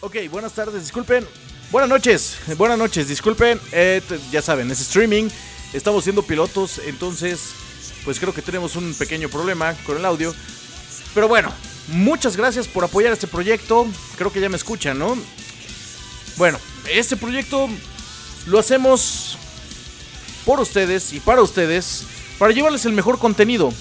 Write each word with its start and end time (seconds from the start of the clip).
Ok, 0.00 0.14
buenas 0.30 0.52
tardes, 0.52 0.82
disculpen. 0.82 1.26
Buenas 1.72 1.90
noches, 1.90 2.36
buenas 2.56 2.78
noches, 2.78 3.08
disculpen. 3.08 3.60
Eh, 3.72 4.00
ya 4.30 4.40
saben, 4.40 4.70
es 4.70 4.80
streaming. 4.80 5.28
Estamos 5.72 6.04
siendo 6.04 6.22
pilotos, 6.22 6.80
entonces, 6.86 7.40
pues 8.04 8.20
creo 8.20 8.32
que 8.32 8.40
tenemos 8.40 8.76
un 8.76 8.94
pequeño 8.94 9.28
problema 9.28 9.74
con 9.84 9.96
el 9.96 10.04
audio. 10.04 10.32
Pero 11.14 11.26
bueno, 11.26 11.52
muchas 11.88 12.36
gracias 12.36 12.68
por 12.68 12.84
apoyar 12.84 13.12
este 13.12 13.26
proyecto. 13.26 13.88
Creo 14.16 14.32
que 14.32 14.40
ya 14.40 14.48
me 14.48 14.56
escuchan, 14.56 15.00
¿no? 15.00 15.18
Bueno, 16.36 16.60
este 16.88 17.16
proyecto 17.16 17.68
lo 18.46 18.60
hacemos 18.60 19.36
por 20.44 20.60
ustedes 20.60 21.12
y 21.12 21.18
para 21.18 21.42
ustedes, 21.42 22.04
para 22.38 22.52
llevarles 22.52 22.84
el 22.84 22.92
mejor 22.92 23.18
contenido. 23.18 23.72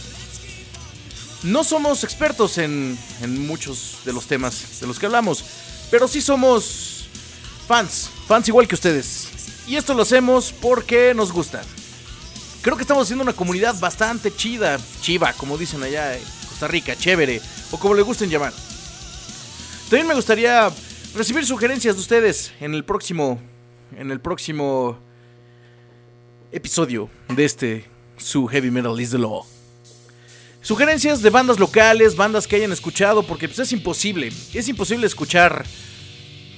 No 1.43 1.63
somos 1.63 2.03
expertos 2.03 2.57
en, 2.57 2.97
en 3.21 3.45
muchos 3.45 3.99
de 4.03 4.13
los 4.13 4.25
temas 4.25 4.79
de 4.81 4.87
los 4.87 4.97
que 4.97 5.05
hablamos, 5.05 5.43
pero 5.89 6.07
sí 6.07 6.21
somos 6.21 7.07
fans, 7.67 8.09
fans 8.27 8.47
igual 8.47 8.67
que 8.67 8.75
ustedes. 8.75 9.27
Y 9.67 9.75
esto 9.75 9.93
lo 9.93 10.03
hacemos 10.03 10.53
porque 10.53 11.13
nos 11.13 11.31
gusta. 11.31 11.61
Creo 12.61 12.75
que 12.75 12.83
estamos 12.83 13.03
haciendo 13.03 13.23
una 13.23 13.33
comunidad 13.33 13.79
bastante 13.79 14.35
chida, 14.35 14.77
chiva, 15.01 15.33
como 15.33 15.57
dicen 15.57 15.83
allá 15.83 16.15
en 16.17 16.23
Costa 16.49 16.67
Rica, 16.67 16.95
chévere, 16.95 17.41
o 17.71 17.79
como 17.79 17.93
le 17.93 18.01
gusten 18.01 18.29
llamar. 18.29 18.53
También 19.89 20.07
me 20.07 20.15
gustaría 20.15 20.69
recibir 21.15 21.45
sugerencias 21.45 21.95
de 21.95 22.01
ustedes 22.01 22.53
en 22.59 22.73
el 22.73 22.83
próximo, 22.83 23.39
en 23.95 24.11
el 24.11 24.19
próximo 24.19 24.97
episodio 26.51 27.09
de 27.29 27.45
este 27.45 27.85
su 28.17 28.47
Heavy 28.47 28.71
Metal 28.71 28.99
is 28.99 29.11
the 29.11 29.17
Law. 29.17 29.56
Sugerencias 30.61 31.21
de 31.21 31.29
bandas 31.29 31.59
locales, 31.59 32.15
bandas 32.15 32.47
que 32.47 32.57
hayan 32.57 32.71
escuchado, 32.71 33.23
porque 33.23 33.47
pues, 33.47 33.59
es 33.59 33.71
imposible, 33.71 34.31
es 34.53 34.67
imposible 34.67 35.07
escuchar 35.07 35.65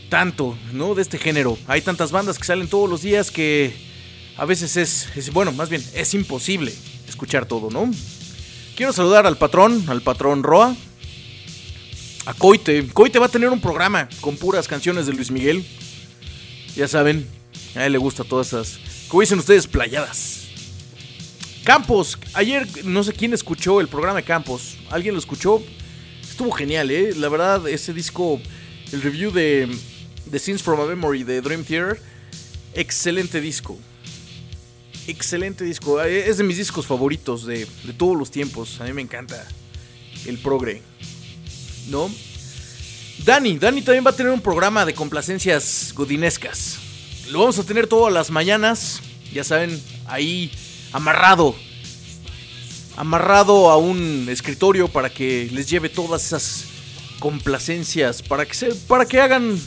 tanto, 0.10 0.58
¿no? 0.74 0.96
De 0.96 1.02
este 1.04 1.18
género. 1.20 1.58
Hay 1.68 1.82
tantas 1.82 2.12
bandas 2.12 2.38
que 2.40 2.46
salen 2.46 2.68
todos 2.68 2.90
los 2.90 3.02
días 3.04 3.30
que 3.30 3.74
a 4.38 4.46
veces 4.46 4.78
es, 4.78 5.08
es- 5.16 5.32
bueno, 5.32 5.52
más 5.52 5.70
bien, 5.70 5.84
es 5.94 6.14
imposible 6.16 6.74
escuchar 7.08 7.46
todo, 7.46 7.70
¿no? 7.70 7.92
Quiero 8.76 8.94
saludar 8.94 9.28
al 9.28 9.38
patrón, 9.38 9.84
al 9.88 10.02
patrón 10.02 10.42
Roa, 10.42 10.76
a 12.26 12.34
Coite. 12.34 12.88
Coite 12.88 13.20
va 13.20 13.28
a 13.28 13.30
tener 13.30 13.50
un 13.50 13.62
programa 13.62 14.08
con 14.22 14.38
puras 14.38 14.68
canciones 14.68 15.06
de 15.06 15.14
Luis 15.14 15.30
Miguel. 15.30 15.66
Ya 16.76 16.88
saben, 16.88 17.28
a 17.76 17.86
él 17.86 17.92
le 17.92 17.98
gusta 17.98 18.24
todas 18.24 18.48
esas, 18.48 18.80
como 19.10 19.22
dicen 19.22 19.38
ustedes, 19.38 19.68
playadas. 19.68 20.39
Campos, 21.64 22.18
ayer 22.34 22.68
no 22.86 23.04
sé 23.04 23.14
quién 23.14 23.34
escuchó 23.34 23.80
el 23.82 23.88
programa 23.88 24.18
de 24.18 24.24
Campos. 24.24 24.78
¿Alguien 24.90 25.14
lo 25.14 25.20
escuchó? 25.20 25.62
Estuvo 26.22 26.52
genial, 26.52 26.90
¿eh? 26.90 27.14
La 27.16 27.30
verdad, 27.30 27.68
ese 27.68 27.94
disco, 27.94 28.42
el 28.92 29.02
review 29.02 29.32
de, 29.32 29.68
de 30.26 30.40
Scenes 30.40 30.64
from 30.64 30.80
a 30.80 30.86
Memory 30.86 31.24
de 31.24 31.42
Dream 31.42 31.64
Theater, 31.64 32.02
excelente 32.74 33.42
disco. 33.42 33.78
Excelente 35.06 35.64
disco. 35.64 36.02
Eh, 36.02 36.30
Es 36.30 36.38
de 36.38 36.44
mis 36.44 36.58
discos 36.58 36.86
favoritos 36.86 37.46
de, 37.46 37.68
de 37.84 37.94
todos 37.94 38.18
los 38.18 38.32
tiempos. 38.32 38.80
A 38.82 38.86
mí 38.86 38.94
me 38.94 39.02
encanta 39.02 39.46
el 40.26 40.38
progre. 40.38 40.82
¿No? 41.90 42.10
Dani, 43.26 43.58
Dani 43.58 43.82
también 43.82 44.06
va 44.06 44.12
a 44.12 44.16
tener 44.16 44.32
un 44.32 44.42
programa 44.42 44.86
de 44.86 44.94
complacencias 44.94 45.94
godinescas. 45.96 46.78
Lo 47.32 47.40
vamos 47.40 47.60
a 47.60 47.64
tener 47.64 47.86
todas 47.88 48.14
las 48.14 48.32
mañanas. 48.32 49.02
Ya 49.34 49.44
saben, 49.44 49.80
ahí 50.08 50.52
amarrado. 50.92 51.56
Amarrado 52.96 53.70
a 53.70 53.78
un 53.78 54.28
escritorio 54.30 54.88
para 54.88 55.10
que 55.10 55.50
les 55.52 55.70
lleve 55.70 55.90
todas 55.90 56.26
esas 56.26 56.66
complacencias. 57.20 58.22
Para 58.22 58.46
que, 58.46 58.54
se, 58.54 58.76
para 58.76 59.06
que 59.06 59.22
hagan 59.22 59.60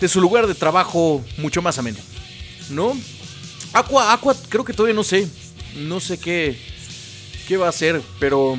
de 0.00 0.08
su 0.08 0.20
lugar 0.20 0.46
de 0.46 0.54
trabajo 0.54 1.24
mucho 1.36 1.62
más 1.62 1.78
ameno. 1.78 1.98
¿No? 2.70 2.96
Aqua, 3.72 4.12
Aqua, 4.12 4.34
creo 4.48 4.64
que 4.64 4.72
todavía 4.72 4.94
no 4.94 5.04
sé. 5.04 5.28
No 5.76 6.00
sé 6.00 6.18
qué, 6.18 6.58
qué 7.46 7.56
va 7.56 7.66
a 7.66 7.70
hacer, 7.70 8.00
pero 8.18 8.58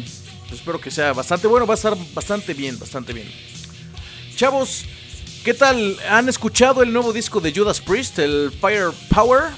espero 0.52 0.80
que 0.80 0.92
sea 0.92 1.14
bastante 1.14 1.48
bueno. 1.48 1.66
Va 1.66 1.74
a 1.74 1.78
estar 1.78 1.98
bastante 2.14 2.54
bien, 2.54 2.80
bastante 2.80 3.14
bien. 3.14 3.30
Chavos, 4.36 4.86
¿qué 5.44 5.54
tal? 5.54 5.98
¿Han 6.10 6.30
escuchado 6.30 6.84
el 6.84 6.94
nuevo 6.94 7.12
disco 7.12 7.42
de 7.42 7.52
Judas 7.54 7.82
Priest, 7.82 8.20
el 8.20 8.52
Firepower? 8.62 9.52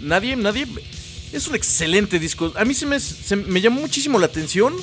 ¿Nadie? 0.00 0.36
¿Nadie? 0.36 0.66
Es 1.32 1.46
un 1.48 1.54
excelente 1.54 2.18
disco. 2.18 2.52
A 2.56 2.64
mí 2.64 2.74
se 2.74 2.86
me, 2.86 2.98
se 2.98 3.36
me 3.36 3.60
llamó 3.60 3.80
muchísimo 3.80 4.18
la 4.18 4.26
atención. 4.26 4.74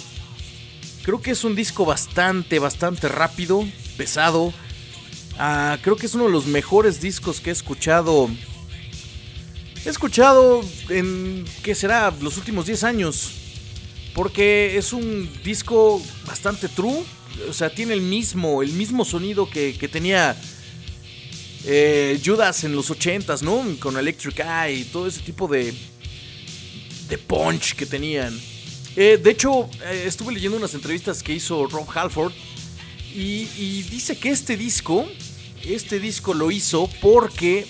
Creo 1.04 1.22
que 1.22 1.32
es 1.32 1.44
un 1.44 1.56
disco 1.56 1.86
bastante, 1.86 2.60
bastante 2.60 3.08
rápido, 3.08 3.66
pesado. 3.98 4.54
Ah, 5.38 5.78
creo 5.82 5.96
que 5.96 6.06
es 6.06 6.16
uno 6.16 6.26
de 6.26 6.32
los 6.32 6.48
mejores 6.48 7.02
discos 7.02 7.40
que 7.40 7.50
he 7.50 7.54
escuchado. 7.54 8.30
He 9.86 9.90
escuchado 9.90 10.62
en, 10.90 11.46
¿qué 11.64 11.76
será? 11.76 12.14
Los 12.22 12.38
últimos 12.38 12.66
10 12.66 12.84
años. 12.84 13.32
Porque 14.14 14.78
es 14.78 14.94
un 14.94 15.30
disco 15.44 16.02
bastante 16.26 16.68
true. 16.70 17.04
O 17.50 17.54
sea, 17.54 17.70
tiene 17.70 17.94
el 17.94 18.02
mismo, 18.02 18.64
el 18.64 18.72
mismo 18.74 19.06
sonido 19.06 19.50
que, 19.50 19.78
que 19.78 19.88
tenía 19.88 20.36
eh, 21.70 22.20
Judas 22.24 22.64
en 22.64 22.74
los 22.76 22.90
80s, 22.90 23.42
¿no? 23.42 23.64
Con 23.80 23.98
Electric 23.98 24.40
Eye 24.40 24.74
y 24.80 24.84
todo 24.86 25.06
ese 25.06 25.20
tipo 25.22 25.48
de, 25.50 25.74
de 27.10 27.18
punch 27.18 27.76
que 27.76 27.86
tenían. 27.86 28.40
Eh, 28.96 29.20
de 29.22 29.30
hecho, 29.32 29.70
eh, 29.86 30.06
estuve 30.08 30.34
leyendo 30.34 30.58
unas 30.58 30.74
entrevistas 30.74 31.22
que 31.22 31.34
hizo 31.34 31.68
Rob 31.68 31.86
Halford 31.94 32.32
y, 33.14 33.82
dice 33.90 34.18
que 34.18 34.30
este 34.30 34.56
disco, 34.56 35.06
este 35.66 36.00
disco 36.00 36.34
lo 36.34 36.52
hizo 36.52 36.90
porque 37.02 37.66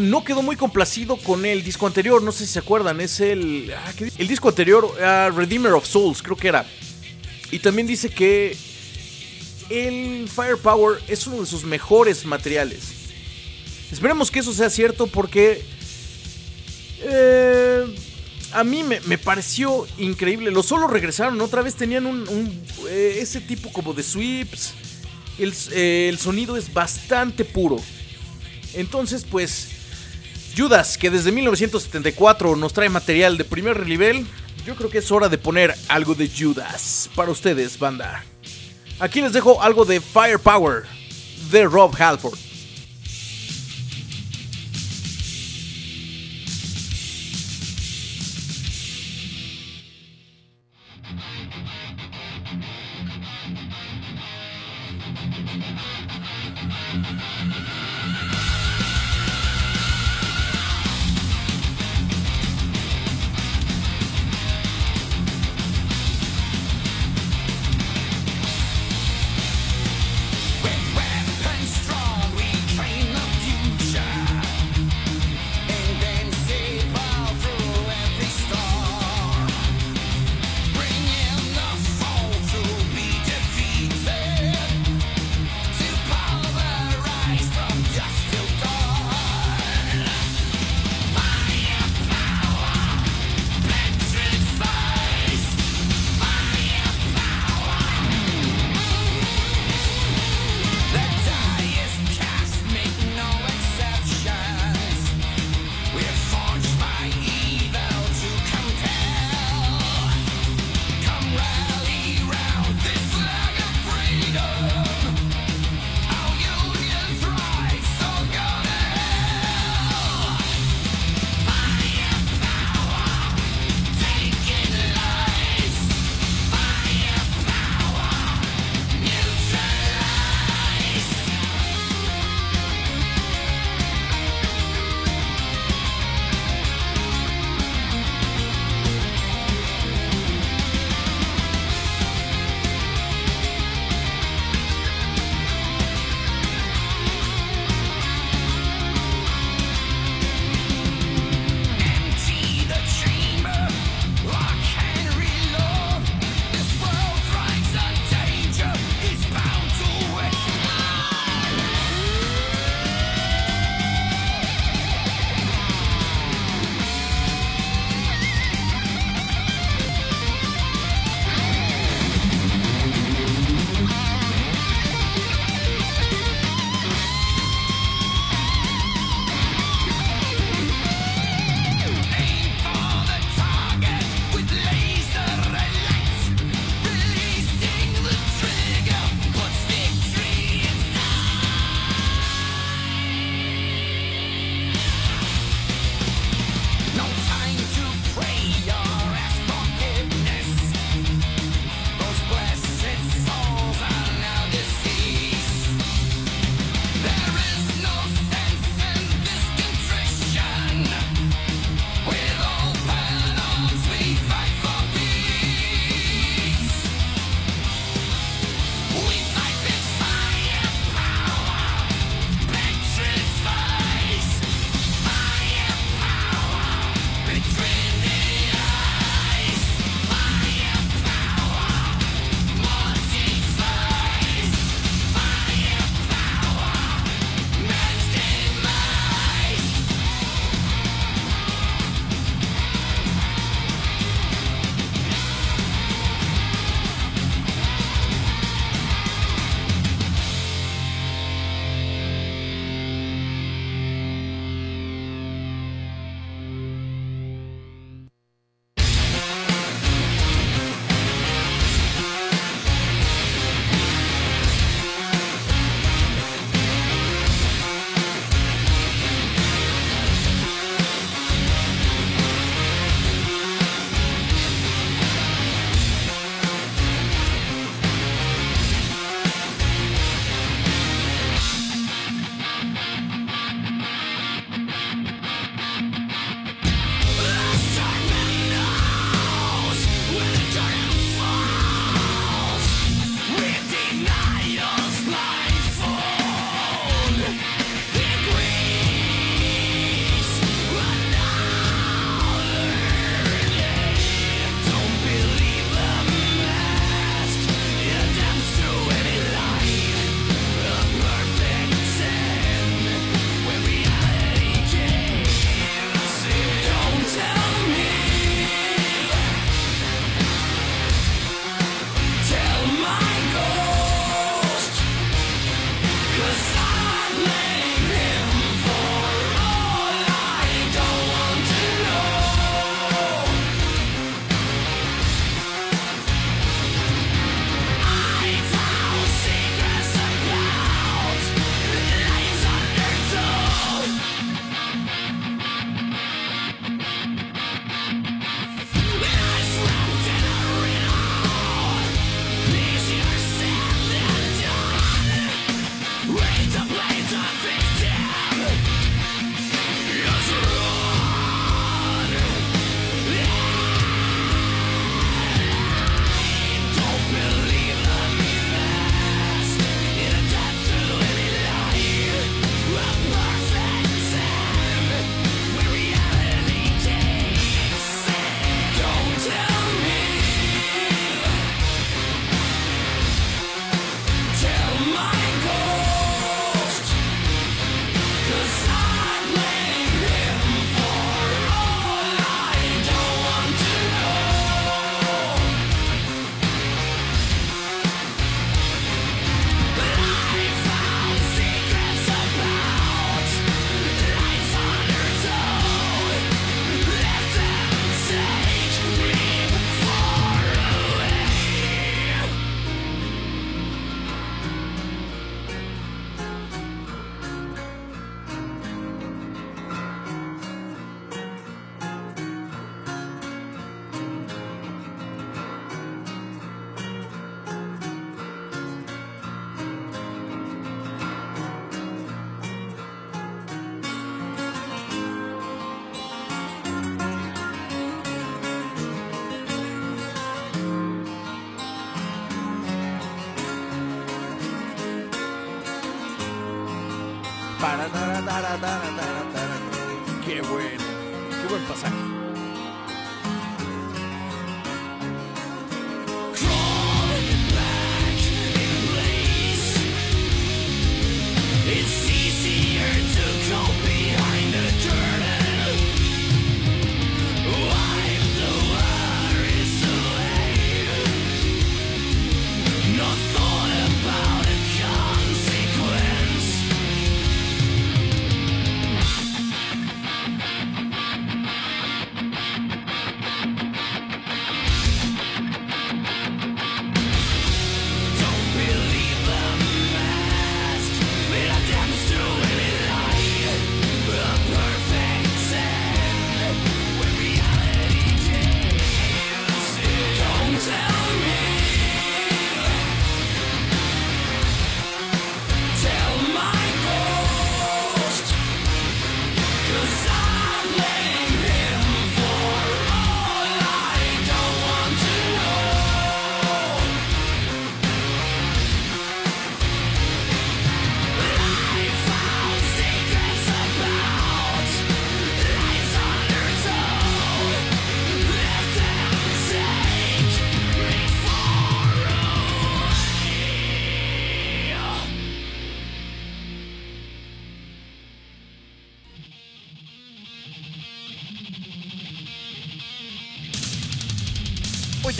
no 0.00 0.22
quedó 0.24 0.42
muy 0.42 0.56
complacido 0.56 1.16
con 1.16 1.44
el 1.44 1.62
disco 1.64 1.86
anterior. 1.86 2.22
No 2.22 2.30
sé 2.32 2.46
si 2.46 2.52
se 2.54 2.58
acuerdan, 2.60 3.00
es 3.00 3.20
el, 3.20 3.72
ah, 3.76 3.92
¿qué 3.96 4.06
di- 4.06 4.12
el 4.18 4.28
disco 4.28 4.48
anterior, 4.48 4.88
ah, 5.02 5.30
Redeemer 5.34 5.72
of 5.72 5.86
Souls, 5.86 6.22
creo 6.22 6.36
que 6.36 6.48
era. 6.48 6.66
Y 7.50 7.58
también 7.58 7.86
dice 7.86 8.08
que 8.10 8.56
el 9.70 10.28
Firepower 10.28 11.00
es 11.08 11.26
uno 11.26 11.40
de 11.40 11.46
sus 11.46 11.64
mejores 11.64 12.24
materiales. 12.24 12.98
Esperemos 13.90 14.30
que 14.30 14.40
eso 14.40 14.52
sea 14.52 14.70
cierto 14.70 15.06
porque 15.06 15.62
eh, 17.00 17.86
a 18.52 18.64
mí 18.64 18.82
me, 18.82 19.18
pareció 19.18 19.86
increíble. 19.98 20.50
Los 20.50 20.66
solos 20.66 20.90
regresaron, 20.90 21.40
otra 21.40 21.62
vez 21.62 21.74
tenían 21.74 22.06
un, 22.06 22.28
un, 22.28 22.62
eh, 22.88 23.18
ese 23.20 23.40
tipo 23.40 23.72
como 23.72 23.94
de 23.94 24.02
sweeps. 24.02 24.74
El, 25.38 25.54
eh, 25.72 26.08
el 26.08 26.18
sonido 26.18 26.56
es 26.56 26.72
bastante 26.72 27.44
puro. 27.44 27.76
Entonces, 28.74 29.24
pues, 29.24 29.68
Judas, 30.56 30.98
que 30.98 31.10
desde 31.10 31.32
1974 31.32 32.56
nos 32.56 32.72
trae 32.72 32.88
material 32.88 33.38
de 33.38 33.44
primer 33.44 33.86
nivel, 33.86 34.26
yo 34.66 34.74
creo 34.74 34.90
que 34.90 34.98
es 34.98 35.10
hora 35.10 35.28
de 35.28 35.38
poner 35.38 35.74
algo 35.88 36.14
de 36.14 36.28
Judas 36.28 37.08
para 37.14 37.30
ustedes, 37.30 37.78
banda. 37.78 38.24
Aquí 39.00 39.20
les 39.20 39.32
dejo 39.32 39.60
algo 39.62 39.84
de 39.84 40.00
Firepower 40.00 40.84
de 41.50 41.64
Rob 41.66 41.94
Halford. 41.96 42.47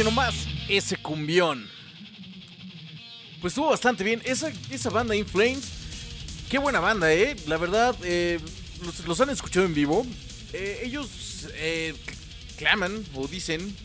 Nomás 0.08 0.46
ese 0.70 0.96
cumbión. 0.96 1.68
Pues 3.42 3.50
estuvo 3.50 3.68
bastante 3.68 4.04
bien. 4.04 4.22
Esa, 4.24 4.50
esa 4.70 4.88
banda 4.88 5.14
In 5.14 5.26
Flames, 5.26 5.68
qué 6.48 6.56
buena 6.56 6.80
banda, 6.80 7.12
¿eh? 7.12 7.36
La 7.46 7.58
verdad, 7.58 7.94
eh, 8.02 8.40
los, 9.06 9.20
han 9.20 9.28
escuchado 9.28 9.66
en 9.66 9.74
vivo. 9.74 10.06
Eh, 10.54 10.80
ellos 10.84 11.48
eh, 11.56 11.94
claman 12.56 13.04
o 13.14 13.28
dicen. 13.28 13.76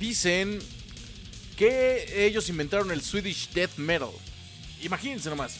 Dicen 0.00 0.60
que 1.58 2.24
ellos 2.26 2.48
inventaron 2.48 2.90
el 2.90 3.02
Swedish 3.02 3.50
Death 3.50 3.76
Metal. 3.76 4.08
Imagínense 4.82 5.28
nomás. 5.28 5.58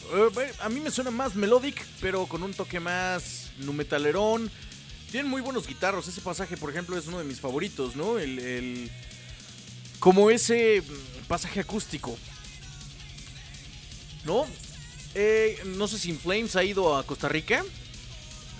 a 0.59 0.69
mí 0.69 0.79
me 0.79 0.89
suena 0.89 1.11
más 1.11 1.35
melodic, 1.35 1.79
pero 2.01 2.25
con 2.25 2.41
un 2.41 2.55
toque 2.55 2.79
más 2.79 3.51
numetalerón. 3.59 4.49
Tienen 5.13 5.29
muy 5.29 5.41
buenos 5.41 5.67
guitarros. 5.67 6.07
Ese 6.07 6.21
pasaje, 6.21 6.57
por 6.57 6.71
ejemplo, 6.71 6.97
es 6.97 7.05
uno 7.05 7.19
de 7.19 7.23
mis 7.23 7.39
favoritos, 7.39 7.95
¿no? 7.95 8.17
El. 8.17 8.89
como 9.99 10.31
ese 10.31 10.81
pasaje 11.27 11.59
acústico. 11.59 12.17
¿No? 14.25 14.47
Eh, 15.13 15.61
no 15.65 15.87
sé 15.87 15.99
si 15.99 16.09
In 16.09 16.17
Flames 16.17 16.55
ha 16.55 16.63
ido 16.63 16.97
a 16.97 17.05
Costa 17.05 17.29
Rica. 17.29 17.63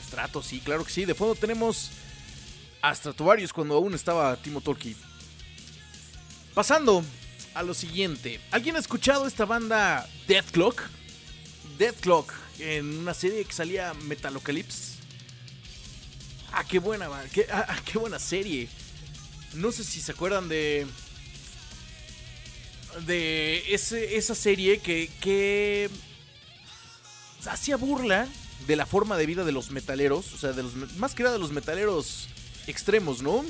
Estrato, 0.04 0.44
sí, 0.44 0.60
claro 0.60 0.86
que 0.86 0.92
sí. 0.92 1.06
De 1.06 1.16
fondo 1.16 1.34
tenemos 1.34 1.90
a 2.84 2.94
Stratovarius 2.94 3.52
cuando 3.52 3.74
aún 3.74 3.96
estaba 3.96 4.36
Timo 4.36 4.62
Tolki. 4.62 4.96
Pasando 6.54 7.04
a 7.56 7.64
lo 7.64 7.74
siguiente. 7.74 8.40
¿Alguien 8.52 8.76
ha 8.76 8.80
escuchado 8.80 9.26
esta 9.26 9.46
banda 9.46 10.08
Death 10.28 10.52
Clock? 10.52 10.84
Death 11.80 12.00
Clock 12.02 12.32
en 12.60 13.00
una 13.00 13.16
serie 13.16 13.44
que 13.44 13.54
salía 13.54 13.96
Metalocalypse. 13.96 14.93
Ah, 16.56 16.64
qué 16.64 16.78
buena, 16.78 17.10
qué, 17.32 17.48
ah, 17.52 17.66
ah, 17.68 17.82
qué 17.84 17.98
buena 17.98 18.20
serie. 18.20 18.70
No 19.56 19.72
sé 19.72 19.84
si 19.84 20.00
se 20.02 20.12
acuerdan 20.12 20.48
de. 20.48 20.86
De 23.08 23.74
esa 23.74 24.36
serie 24.36 24.78
que, 24.78 25.10
que 25.20 25.90
hacía 27.48 27.76
burla 27.76 28.28
de 28.68 28.76
la 28.76 28.86
forma 28.86 29.18
de 29.18 29.26
vida 29.26 29.44
de 29.44 29.52
los 29.52 29.72
metaleros. 29.72 30.32
O 30.34 30.38
sea, 30.38 30.52
de 30.52 30.62
los, 30.62 30.76
más 30.98 31.16
que 31.16 31.24
nada 31.24 31.34
de 31.34 31.42
los 31.42 31.52
metaleros 31.52 32.30
extremos, 32.68 33.24
¿no? 33.24 33.44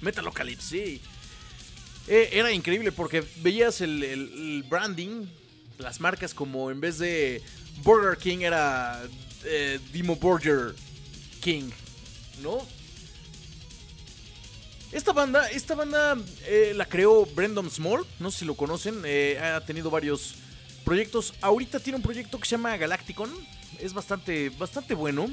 Metalocalypse, 0.00 0.68
sí. 0.68 1.02
Eh, 2.08 2.30
era 2.32 2.50
increíble 2.50 2.92
porque 2.92 3.22
veías 3.42 3.82
el, 3.82 4.02
el, 4.02 4.62
branding, 4.62 5.26
las 5.76 6.00
marcas 6.00 6.32
como 6.32 6.70
en 6.70 6.80
vez 6.80 6.98
de 6.98 7.42
Burger 7.82 8.16
King 8.16 8.38
era 8.38 9.02
eh, 9.44 9.80
Dimo 9.92 10.16
Burger 10.16 10.74
King, 11.40 11.70
¿no? 12.42 12.58
Esta 14.92 15.12
banda, 15.12 15.50
esta 15.50 15.74
banda 15.74 16.16
eh, 16.46 16.72
la 16.74 16.86
creó 16.86 17.26
Brendan 17.26 17.68
Small, 17.68 18.06
no 18.20 18.30
sé 18.30 18.40
si 18.40 18.44
lo 18.44 18.54
conocen, 18.54 19.02
eh, 19.04 19.38
ha 19.38 19.60
tenido 19.60 19.90
varios 19.90 20.36
proyectos. 20.84 21.34
Ahorita 21.40 21.80
tiene 21.80 21.96
un 21.96 22.02
proyecto 22.02 22.38
que 22.38 22.46
se 22.48 22.52
llama 22.52 22.76
Galacticon, 22.76 23.30
es 23.80 23.92
bastante, 23.92 24.50
bastante 24.50 24.94
bueno. 24.94 25.28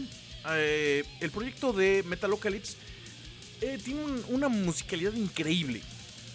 Eh, 0.49 1.05
el 1.21 1.31
proyecto 1.31 1.71
de 1.71 2.03
Metalocalypse 2.05 2.75
tiene 3.85 4.01
una 4.27 4.49
musicalidad 4.49 5.13
increíble, 5.13 5.81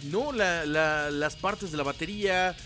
¿no? 0.04 0.32
las 0.32 1.36
partes 1.36 1.70
de 1.70 1.76
la 1.76 1.82
batería, 1.82 2.56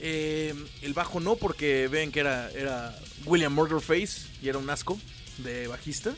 el 0.00 0.92
bajo 0.92 1.20
no, 1.20 1.36
porque 1.36 1.86
ven 1.86 2.10
que 2.10 2.18
era, 2.18 2.50
era 2.50 2.98
William 3.26 3.54
Murderface 3.54 4.22
y 4.42 4.48
era 4.48 4.58
un 4.58 4.68
asco 4.68 4.98
de 5.38 5.68
bajista. 5.68 6.16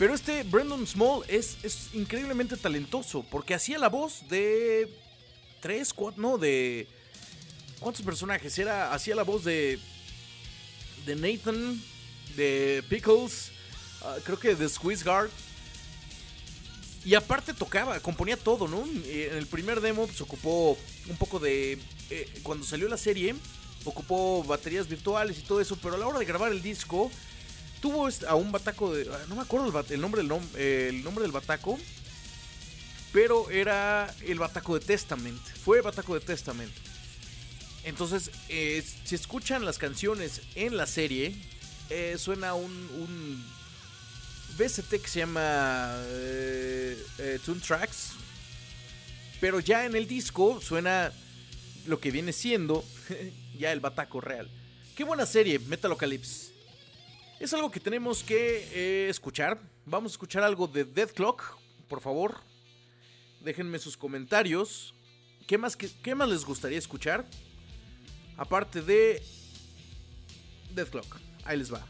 Pero 0.00 0.14
este 0.14 0.44
Brandon 0.44 0.86
Small 0.86 1.24
es, 1.28 1.58
es 1.62 1.90
increíblemente 1.92 2.56
talentoso 2.56 3.22
porque 3.30 3.52
hacía 3.52 3.78
la 3.78 3.90
voz 3.90 4.26
de 4.30 4.88
tres, 5.60 5.92
cuatro, 5.92 6.22
no, 6.22 6.38
de 6.38 6.88
cuántos 7.80 8.00
personajes 8.00 8.58
era, 8.58 8.94
hacía 8.94 9.14
la 9.14 9.24
voz 9.24 9.44
de 9.44 9.78
de 11.04 11.16
Nathan, 11.16 11.78
de 12.34 12.82
Pickles, 12.88 13.52
ah, 14.00 14.16
creo 14.24 14.38
que 14.38 14.54
de 14.54 14.70
Squeeze 14.70 15.04
Guard. 15.04 15.28
Y 17.04 17.14
aparte 17.14 17.52
tocaba, 17.52 18.00
componía 18.00 18.38
todo, 18.38 18.68
¿no? 18.68 18.82
En 19.04 19.36
el 19.36 19.46
primer 19.48 19.82
demo 19.82 20.08
se 20.08 20.22
ocupó 20.22 20.78
un 21.10 21.16
poco 21.18 21.38
de 21.38 21.78
eh, 22.08 22.40
cuando 22.42 22.64
salió 22.64 22.88
la 22.88 22.96
serie 22.96 23.34
ocupó 23.84 24.42
baterías 24.44 24.88
virtuales 24.88 25.38
y 25.38 25.42
todo 25.42 25.60
eso, 25.60 25.76
pero 25.76 25.96
a 25.96 25.98
la 25.98 26.06
hora 26.06 26.18
de 26.18 26.24
grabar 26.24 26.52
el 26.52 26.62
disco 26.62 27.10
tuvo 27.80 28.08
a 28.28 28.34
un 28.34 28.52
bataco 28.52 28.94
de. 28.94 29.06
No 29.28 29.36
me 29.36 29.42
acuerdo 29.42 29.66
el, 29.88 30.00
nombre, 30.00 30.22
el, 30.22 31.02
nombre 31.02 31.22
del 31.22 31.32
bataco. 31.32 31.78
Pero 33.12 33.50
era 33.50 34.14
el 34.24 34.38
bataco 34.38 34.78
de 34.78 34.84
Testament. 34.86 35.40
Fue 35.64 35.80
bataco 35.80 36.14
de 36.14 36.20
Testament. 36.20 36.72
Entonces, 37.82 38.30
eh, 38.48 38.84
si 39.04 39.16
escuchan 39.16 39.64
las 39.64 39.78
canciones 39.78 40.42
en 40.54 40.76
la 40.76 40.86
serie, 40.86 41.34
eh, 41.88 42.16
suena 42.18 42.54
un, 42.54 42.70
un 42.70 43.44
BST 44.56 44.90
que 45.02 45.08
se 45.08 45.20
llama 45.20 45.96
eh, 46.06 47.38
Tune 47.44 47.60
Tracks. 47.60 48.12
Pero 49.40 49.58
ya 49.58 49.86
en 49.86 49.96
el 49.96 50.06
disco 50.06 50.60
suena 50.60 51.12
lo 51.86 51.98
que 51.98 52.12
viene 52.12 52.32
siendo 52.32 52.84
ya 53.58 53.72
el 53.72 53.80
bataco 53.80 54.20
real. 54.20 54.48
Qué 54.94 55.02
buena 55.02 55.26
serie, 55.26 55.58
Metalocalypse. 55.58 56.49
Es 57.40 57.54
algo 57.54 57.70
que 57.70 57.80
tenemos 57.80 58.22
que 58.22 58.68
eh, 58.70 59.08
escuchar. 59.08 59.58
Vamos 59.86 60.12
a 60.12 60.14
escuchar 60.14 60.42
algo 60.42 60.66
de 60.66 60.84
Dead 60.84 61.08
Clock, 61.10 61.56
por 61.88 62.02
favor. 62.02 62.36
Déjenme 63.40 63.78
sus 63.78 63.96
comentarios. 63.96 64.94
¿Qué 65.46 65.56
más, 65.56 65.74
qué, 65.74 66.14
más 66.14 66.28
les 66.28 66.44
gustaría 66.44 66.76
escuchar? 66.76 67.24
Aparte 68.36 68.82
de 68.82 69.22
Dead 70.74 70.86
Clock. 70.86 71.16
Ahí 71.44 71.56
les 71.56 71.72
va. 71.72 71.82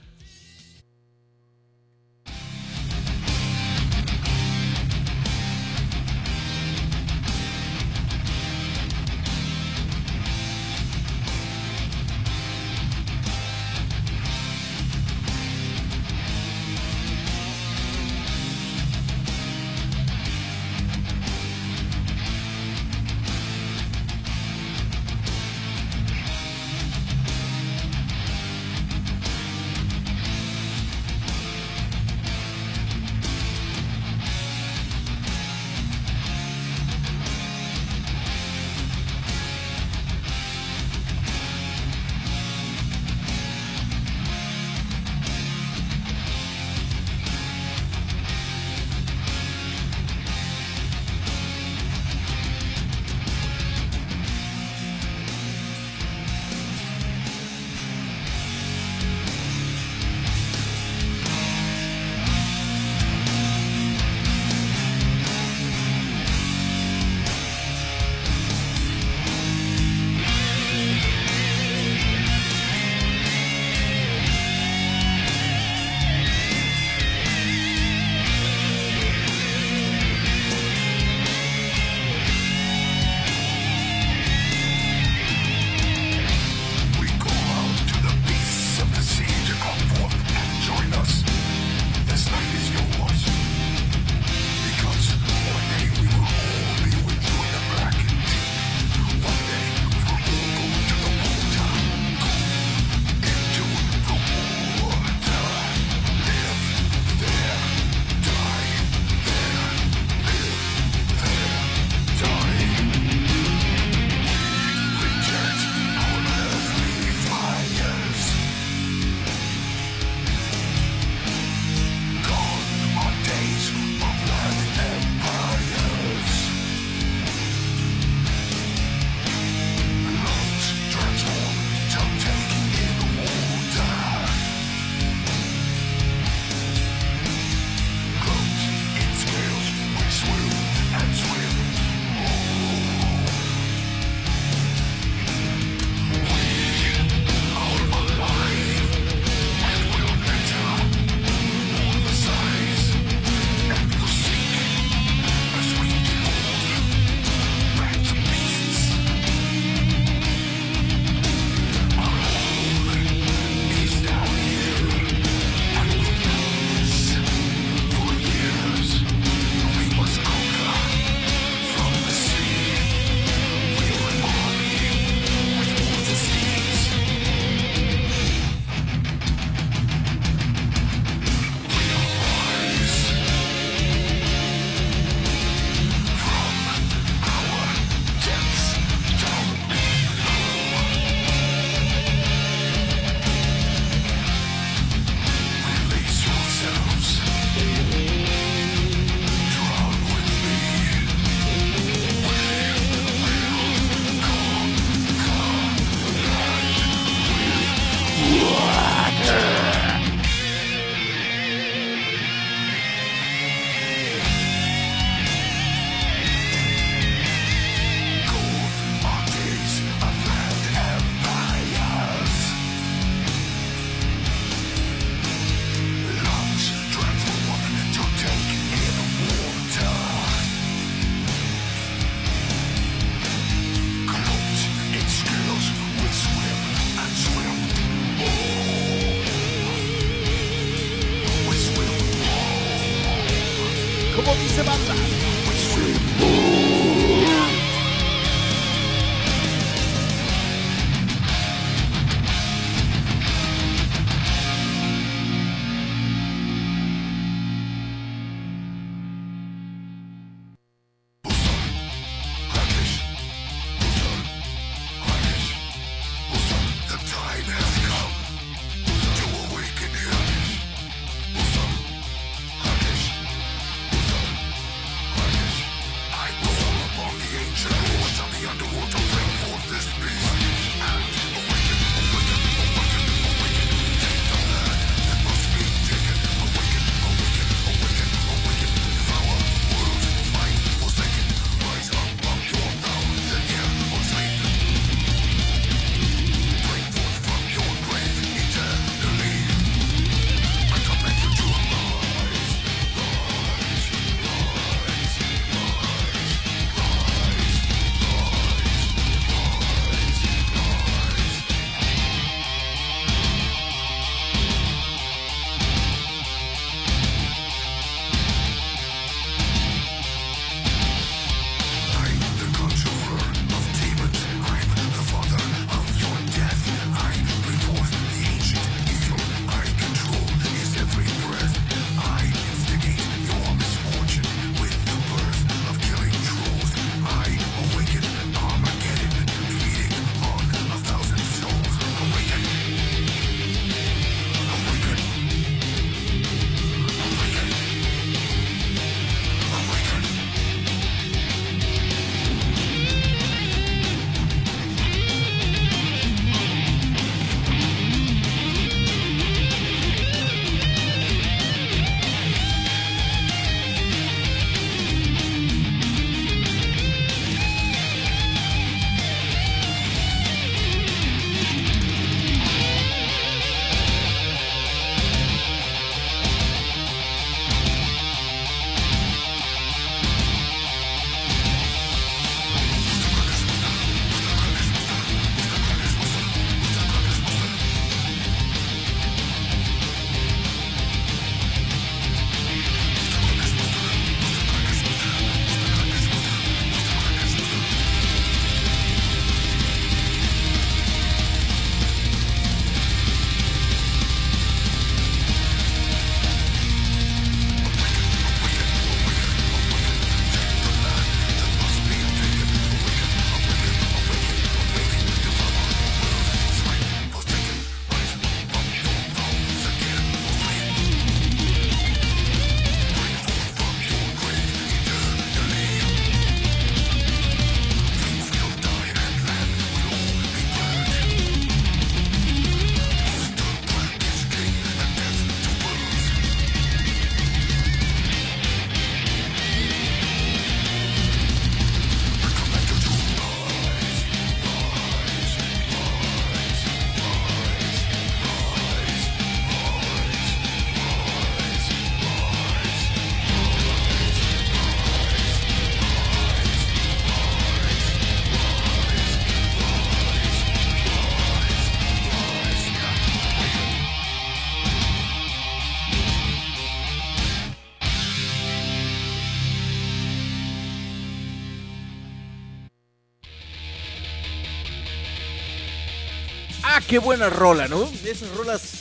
Qué 476.91 476.99
buena 476.99 477.31
rola, 477.31 477.69
¿no? 477.69 477.89
Esas 478.05 478.35
rolas. 478.37 478.81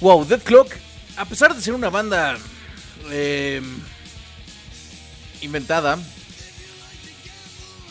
Wow, 0.00 0.24
Dead 0.24 0.40
Clock, 0.40 0.72
a 1.16 1.24
pesar 1.24 1.52
de 1.52 1.60
ser 1.60 1.74
una 1.74 1.90
banda 1.90 2.38
eh, 3.10 3.60
inventada, 5.40 5.98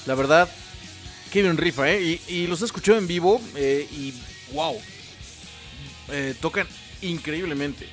la 0.05 0.15
verdad, 0.15 0.49
Kevin 1.29 1.57
rifa, 1.57 1.91
¿eh? 1.91 2.21
Y, 2.25 2.47
los 2.47 2.61
escuchó 2.61 2.95
en 2.95 3.05
vivo 3.05 3.41
eh, 3.57 3.85
y 3.91 4.13
wow, 4.53 4.79
eh, 6.07 6.33
tocan 6.39 6.65
increíblemente. 7.01 7.85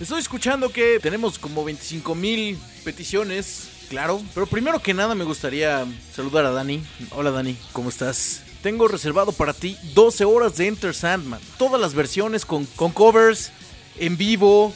Estoy 0.00 0.18
escuchando 0.18 0.72
que 0.72 0.98
tenemos 1.00 1.38
como 1.38 1.62
25 1.62 2.16
mil 2.16 2.58
peticiones, 2.82 3.68
claro. 3.88 4.20
Pero 4.34 4.46
primero 4.46 4.82
que 4.82 4.92
nada 4.92 5.14
me 5.14 5.22
gustaría 5.22 5.86
saludar 6.12 6.46
a 6.46 6.50
Dani. 6.50 6.82
Hola 7.12 7.30
Dani, 7.30 7.56
¿cómo 7.72 7.90
estás? 7.90 8.49
Tengo 8.62 8.88
reservado 8.88 9.32
para 9.32 9.54
ti 9.54 9.78
12 9.94 10.24
horas 10.26 10.56
de 10.56 10.66
Enter 10.66 10.94
Sandman. 10.94 11.40
Todas 11.56 11.80
las 11.80 11.94
versiones 11.94 12.44
con, 12.44 12.66
covers, 12.66 13.52
en 13.98 14.18
vivo, 14.18 14.74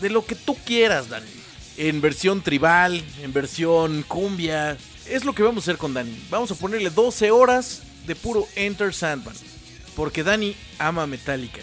de 0.00 0.10
lo 0.10 0.24
que 0.24 0.36
tú 0.36 0.56
quieras, 0.64 1.08
Dani. 1.08 1.26
En 1.76 2.00
versión 2.00 2.42
tribal, 2.42 3.02
en 3.22 3.32
versión 3.32 4.04
cumbia. 4.06 4.78
Es 5.08 5.24
lo 5.24 5.34
que 5.34 5.42
vamos 5.42 5.64
a 5.64 5.64
hacer 5.64 5.78
con 5.78 5.94
Dani. 5.94 6.16
Vamos 6.30 6.52
a 6.52 6.54
ponerle 6.54 6.90
12 6.90 7.32
horas 7.32 7.82
de 8.06 8.14
puro 8.14 8.46
Enter 8.54 8.94
Sandman. 8.94 9.34
Porque 9.96 10.22
Dani 10.22 10.54
ama 10.78 11.08
Metallica. 11.08 11.60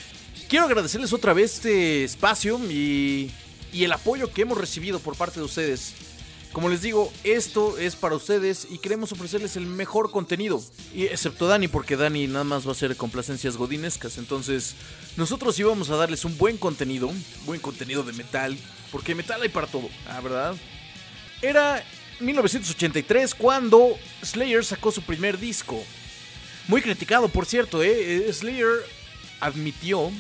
Quiero 0.49 0.65
agradecerles 0.65 1.13
otra 1.13 1.31
vez 1.31 1.53
este 1.53 2.03
espacio 2.03 2.59
y, 2.69 3.31
y 3.71 3.85
el 3.85 3.93
apoyo 3.93 4.33
que 4.33 4.41
hemos 4.41 4.57
recibido 4.57 4.99
por 4.99 5.15
parte 5.15 5.39
de 5.39 5.45
ustedes. 5.45 5.93
Como 6.53 6.67
les 6.67 6.81
digo, 6.81 7.11
esto 7.23 7.77
es 7.77 7.95
para 7.95 8.15
ustedes 8.15 8.67
y 8.69 8.77
queremos 8.77 9.13
ofrecerles 9.13 9.55
el 9.55 9.65
mejor 9.65 10.11
contenido. 10.11 10.61
Y 10.93 11.05
excepto 11.05 11.47
Dani, 11.47 11.69
porque 11.69 11.95
Dani 11.95 12.27
nada 12.27 12.43
más 12.43 12.67
va 12.67 12.73
a 12.73 12.75
ser 12.75 12.97
complacencias 12.97 13.55
godinescas. 13.55 14.17
Entonces, 14.17 14.75
nosotros 15.15 15.57
íbamos 15.59 15.89
a 15.89 15.95
darles 15.95 16.25
un 16.25 16.37
buen 16.37 16.57
contenido, 16.57 17.09
buen 17.45 17.61
contenido 17.61 18.03
de 18.03 18.11
metal, 18.11 18.57
porque 18.91 19.15
metal 19.15 19.41
hay 19.41 19.49
para 19.49 19.67
todo, 19.67 19.87
¿ah, 20.09 20.19
¿verdad? 20.19 20.55
Era 21.41 21.85
1983 22.19 23.33
cuando 23.33 23.97
Slayer 24.21 24.65
sacó 24.65 24.91
su 24.91 25.03
primer 25.03 25.39
disco. 25.39 25.81
Muy 26.67 26.81
criticado, 26.81 27.29
por 27.29 27.45
cierto, 27.45 27.81
¿eh? 27.81 28.31
Slayer 28.31 28.67
admitió 29.39 30.11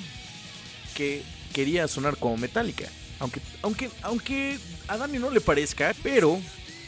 que 0.95 1.23
quería 1.53 1.89
sonar 1.89 2.15
como 2.15 2.37
Metallica. 2.37 2.89
Aunque, 3.21 3.39
aunque, 3.61 3.89
aunque 4.01 4.59
a 4.87 4.97
Dani 4.97 5.19
no 5.19 5.29
le 5.29 5.39
parezca, 5.39 5.93
pero, 6.01 6.41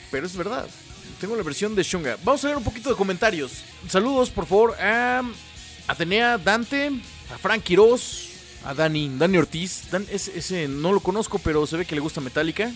pero 0.09 0.25
es 0.25 0.35
verdad. 0.35 0.67
Tengo 1.21 1.35
la 1.35 1.43
versión 1.43 1.75
de 1.75 1.83
Shunga. 1.83 2.17
Vamos 2.23 2.43
a 2.43 2.47
ver 2.47 2.57
un 2.57 2.63
poquito 2.63 2.89
de 2.89 2.95
comentarios. 2.95 3.63
Saludos, 3.87 4.31
por 4.31 4.47
favor, 4.47 4.75
a 4.81 5.21
Atenea 5.87 6.39
Dante, 6.39 6.91
a 7.33 7.37
Frank 7.37 7.61
Quiroz, 7.61 8.29
a 8.65 8.73
Dani, 8.73 9.11
Dani 9.15 9.37
Ortiz. 9.37 9.83
ese, 10.09 10.67
no 10.67 10.91
lo 10.91 11.01
conozco, 11.01 11.37
pero 11.37 11.67
se 11.67 11.77
ve 11.77 11.85
que 11.85 11.95
le 11.95 12.01
gusta 12.01 12.19
Metallica. 12.19 12.71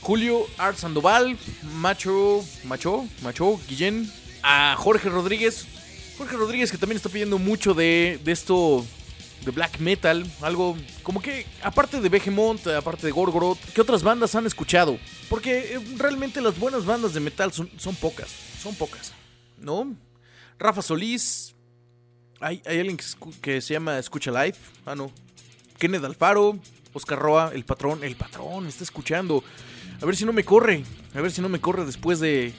Julio 0.00 0.46
Art 0.58 0.76
Sandoval, 0.76 1.38
Macho, 1.74 2.44
Macho, 2.64 3.06
Macho, 3.22 3.60
Guillén, 3.68 4.12
a 4.42 4.74
Jorge 4.76 5.08
Rodríguez. 5.08 5.66
Jorge 6.18 6.36
Rodríguez 6.36 6.72
que 6.72 6.78
también 6.78 6.96
está 6.96 7.08
pidiendo 7.08 7.38
mucho 7.38 7.74
de, 7.74 8.18
de 8.24 8.32
esto 8.32 8.84
de 9.44 9.50
black 9.50 9.78
metal, 9.78 10.26
algo 10.42 10.76
como 11.02 11.22
que 11.22 11.46
aparte 11.62 12.00
de 12.00 12.08
Behemoth, 12.08 12.66
aparte 12.68 13.06
de 13.06 13.12
Gorgoroth, 13.12 13.58
¿qué 13.74 13.80
otras 13.80 14.02
bandas 14.02 14.34
han 14.34 14.46
escuchado? 14.46 14.98
Porque 15.28 15.74
eh, 15.74 15.80
realmente 15.96 16.40
las 16.40 16.58
buenas 16.58 16.84
bandas 16.84 17.14
de 17.14 17.20
metal 17.20 17.52
son, 17.52 17.70
son 17.78 17.94
pocas, 17.94 18.28
son 18.60 18.74
pocas, 18.74 19.12
¿no? 19.58 19.94
Rafa 20.58 20.82
Solís, 20.82 21.54
hay, 22.40 22.62
hay 22.66 22.78
alguien 22.78 22.98
que, 23.40 23.60
se 23.60 23.74
llama 23.74 23.98
Escucha 23.98 24.30
Live, 24.30 24.56
ah 24.86 24.94
no, 24.94 25.12
Kenneth 25.78 26.04
Alfaro, 26.04 26.58
Oscar 26.92 27.18
Roa, 27.18 27.52
el 27.54 27.64
patrón, 27.64 28.02
el 28.02 28.16
patrón, 28.16 28.66
está 28.66 28.84
escuchando. 28.84 29.44
A 30.00 30.06
ver 30.06 30.16
si 30.16 30.24
no 30.24 30.32
me 30.32 30.44
corre, 30.44 30.84
a 31.14 31.20
ver 31.20 31.30
si 31.30 31.40
no 31.40 31.48
me 31.48 31.60
corre 31.60 31.84
después 31.84 32.20
de, 32.20 32.52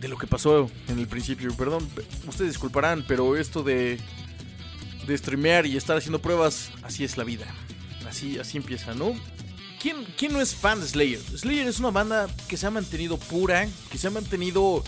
de 0.00 0.08
lo 0.08 0.16
que 0.16 0.26
pasó 0.26 0.70
en 0.88 0.98
el 0.98 1.06
principio. 1.06 1.54
Perdón, 1.54 1.88
ustedes 2.26 2.52
disculparán, 2.52 3.04
pero 3.06 3.36
esto 3.36 3.62
de 3.62 3.98
de 5.08 5.18
streamear 5.18 5.66
y 5.66 5.76
estar 5.76 5.96
haciendo 5.96 6.20
pruebas, 6.20 6.70
así 6.82 7.02
es 7.02 7.16
la 7.16 7.24
vida. 7.24 7.46
Así, 8.08 8.38
así 8.38 8.56
empieza, 8.56 8.94
¿no? 8.94 9.14
¿Quién, 9.80 10.04
¿Quién 10.16 10.32
no 10.32 10.40
es 10.40 10.54
fan 10.54 10.80
de 10.80 10.86
Slayer? 10.86 11.20
Slayer 11.20 11.66
es 11.66 11.78
una 11.78 11.90
banda 11.90 12.28
que 12.48 12.56
se 12.56 12.66
ha 12.66 12.70
mantenido 12.70 13.16
pura, 13.16 13.68
que 13.90 13.98
se 13.98 14.06
ha 14.06 14.10
mantenido 14.10 14.84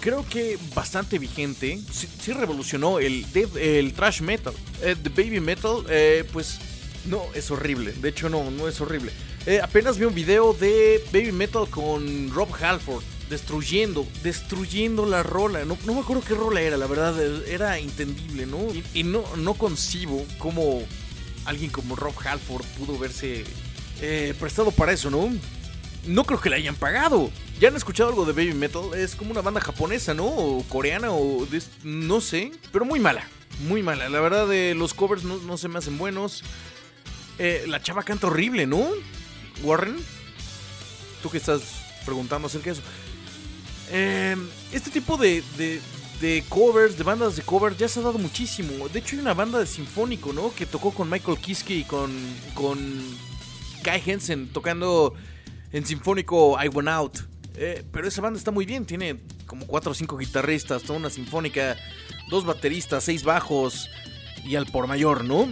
creo 0.00 0.24
que 0.28 0.58
bastante 0.74 1.18
vigente. 1.18 1.80
Sí, 1.90 2.32
revolucionó 2.32 3.00
el, 3.00 3.26
el 3.56 3.92
trash 3.92 4.20
metal. 4.20 4.54
Eh, 4.82 4.94
the 5.02 5.08
baby 5.08 5.40
metal, 5.40 5.84
eh, 5.88 6.24
pues 6.32 6.58
no, 7.06 7.22
es 7.34 7.50
horrible. 7.50 7.92
De 7.92 8.10
hecho, 8.10 8.28
no, 8.28 8.50
no 8.50 8.68
es 8.68 8.80
horrible. 8.80 9.10
Eh, 9.46 9.60
apenas 9.60 9.98
vi 9.98 10.04
un 10.04 10.14
video 10.14 10.52
de 10.52 11.02
baby 11.12 11.32
metal 11.32 11.68
con 11.68 12.30
Rob 12.32 12.48
Halford 12.60 13.02
destruyendo, 13.28 14.06
destruyendo 14.22 15.06
la 15.06 15.22
rola. 15.22 15.64
No, 15.64 15.76
me 15.86 16.00
acuerdo 16.00 16.22
qué 16.26 16.34
rola 16.34 16.60
era, 16.60 16.76
la 16.76 16.86
verdad, 16.86 17.20
era 17.46 17.78
entendible, 17.78 18.46
¿no? 18.46 18.58
Y, 18.94 19.02
no, 19.02 19.24
no 19.36 19.54
concibo 19.54 20.24
cómo 20.38 20.82
alguien 21.44 21.70
como 21.70 21.96
Rob 21.96 22.14
Halford 22.24 22.64
pudo 22.78 22.98
verse 22.98 23.44
eh, 24.00 24.34
prestado 24.38 24.70
para 24.70 24.92
eso, 24.92 25.10
¿no? 25.10 25.30
No 26.06 26.24
creo 26.24 26.40
que 26.40 26.50
le 26.50 26.56
hayan 26.56 26.76
pagado. 26.76 27.30
¿Ya 27.58 27.68
han 27.68 27.76
escuchado 27.76 28.10
algo 28.10 28.24
de 28.24 28.32
Baby 28.32 28.54
Metal? 28.54 28.82
Es 28.94 29.16
como 29.16 29.30
una 29.32 29.40
banda 29.40 29.60
japonesa, 29.60 30.14
¿no? 30.14 30.26
O 30.26 30.62
coreana, 30.68 31.10
o 31.10 31.46
no 31.82 32.20
sé. 32.20 32.52
Pero 32.70 32.84
muy 32.84 33.00
mala, 33.00 33.26
muy 33.66 33.82
mala. 33.82 34.08
La 34.08 34.20
verdad, 34.20 34.46
de 34.46 34.74
los 34.74 34.94
covers 34.94 35.24
no, 35.24 35.56
se 35.56 35.68
me 35.68 35.78
hacen 35.78 35.98
buenos. 35.98 36.44
Eh, 37.38 37.64
la 37.66 37.82
chava 37.82 38.02
canta 38.02 38.28
horrible, 38.28 38.66
¿no? 38.66 38.86
Warren, 39.62 39.96
tú 41.22 41.30
que 41.30 41.38
estás 41.38 41.62
preguntando 42.04 42.46
acerca 42.46 42.66
de 42.66 42.72
eso. 42.72 42.82
Em, 43.90 44.48
este 44.72 44.90
tipo 44.90 45.16
de, 45.16 45.42
de, 46.20 46.44
covers, 46.48 46.96
de 46.98 47.04
bandas 47.04 47.36
de 47.36 47.42
covers, 47.42 47.76
ya 47.76 47.88
se 47.88 48.00
ha 48.00 48.02
dado 48.02 48.18
muchísimo. 48.18 48.88
De 48.88 48.98
hecho, 48.98 49.16
hay 49.16 49.22
una 49.22 49.34
banda 49.34 49.58
de 49.58 49.66
sinfónico, 49.66 50.32
¿no? 50.32 50.52
Que 50.54 50.66
tocó 50.66 50.92
con 50.92 51.08
Michael 51.08 51.38
Kiske 51.38 51.74
y 51.74 51.84
con, 51.84 52.12
con 52.54 52.78
Kai 53.82 54.02
Hensen 54.04 54.48
tocando 54.48 55.14
en 55.72 55.86
sinfónico 55.86 56.56
I 56.62 56.68
Went 56.68 56.88
Out. 56.88 57.18
Eh, 57.58 57.84
pero 57.90 58.06
esa 58.06 58.20
banda 58.20 58.38
está 58.38 58.50
muy 58.50 58.66
bien, 58.66 58.84
tiene 58.84 59.16
como 59.46 59.66
4 59.66 59.92
o 59.92 59.94
5 59.94 60.16
guitarristas, 60.18 60.82
toda 60.82 60.98
una 60.98 61.08
sinfónica, 61.08 61.76
dos 62.28 62.44
bateristas, 62.44 63.04
seis 63.04 63.22
bajos 63.22 63.88
y 64.44 64.56
al 64.56 64.66
por 64.66 64.86
mayor, 64.86 65.24
¿no? 65.24 65.48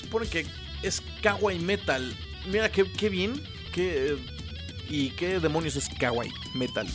Supone 0.00 0.26
que 0.28 0.46
es 0.82 1.02
kawaii 1.22 1.58
metal. 1.58 2.16
Mira 2.48 2.70
qué, 2.70 2.84
qué 2.92 3.08
bien, 3.08 3.42
qué, 3.72 4.16
y 4.88 5.10
qué 5.10 5.40
demonios 5.40 5.76
es 5.76 5.88
kawaii 5.88 6.30
metal. 6.54 6.86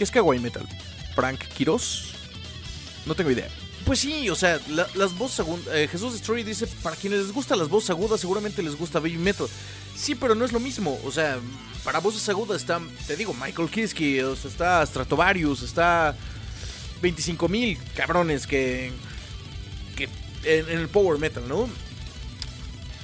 ¿Qué 0.00 0.04
es 0.04 0.10
Kawaii 0.10 0.40
Metal? 0.40 0.66
¿Frank 1.14 1.40
Quiroz? 1.48 2.12
No 3.04 3.14
tengo 3.14 3.32
idea. 3.32 3.48
Pues 3.84 3.98
sí, 3.98 4.30
o 4.30 4.34
sea, 4.34 4.58
las 4.94 5.18
voces 5.18 5.40
agudas. 5.40 5.66
Eh, 5.74 5.88
Jesús 5.92 6.14
Destroy 6.14 6.42
dice: 6.42 6.66
Para 6.82 6.96
quienes 6.96 7.18
les 7.18 7.32
gustan 7.32 7.58
las 7.58 7.68
voces 7.68 7.90
agudas, 7.90 8.18
seguramente 8.18 8.62
les 8.62 8.76
gusta 8.76 8.98
Baby 8.98 9.18
Metal. 9.18 9.46
Sí, 9.94 10.14
pero 10.14 10.34
no 10.34 10.46
es 10.46 10.52
lo 10.52 10.58
mismo. 10.58 10.98
O 11.04 11.12
sea, 11.12 11.38
para 11.84 11.98
voces 11.98 12.26
agudas 12.30 12.62
está, 12.62 12.80
te 13.06 13.14
digo, 13.14 13.34
Michael 13.34 13.68
Kiske, 13.68 14.20
está 14.20 14.86
Stratovarius, 14.86 15.60
está 15.60 16.16
25.000 17.02 17.76
cabrones 17.94 18.46
que. 18.46 18.92
que 19.96 20.08
en, 20.44 20.78
el 20.78 20.88
Power 20.88 21.18
Metal, 21.18 21.46
¿no? 21.46 21.68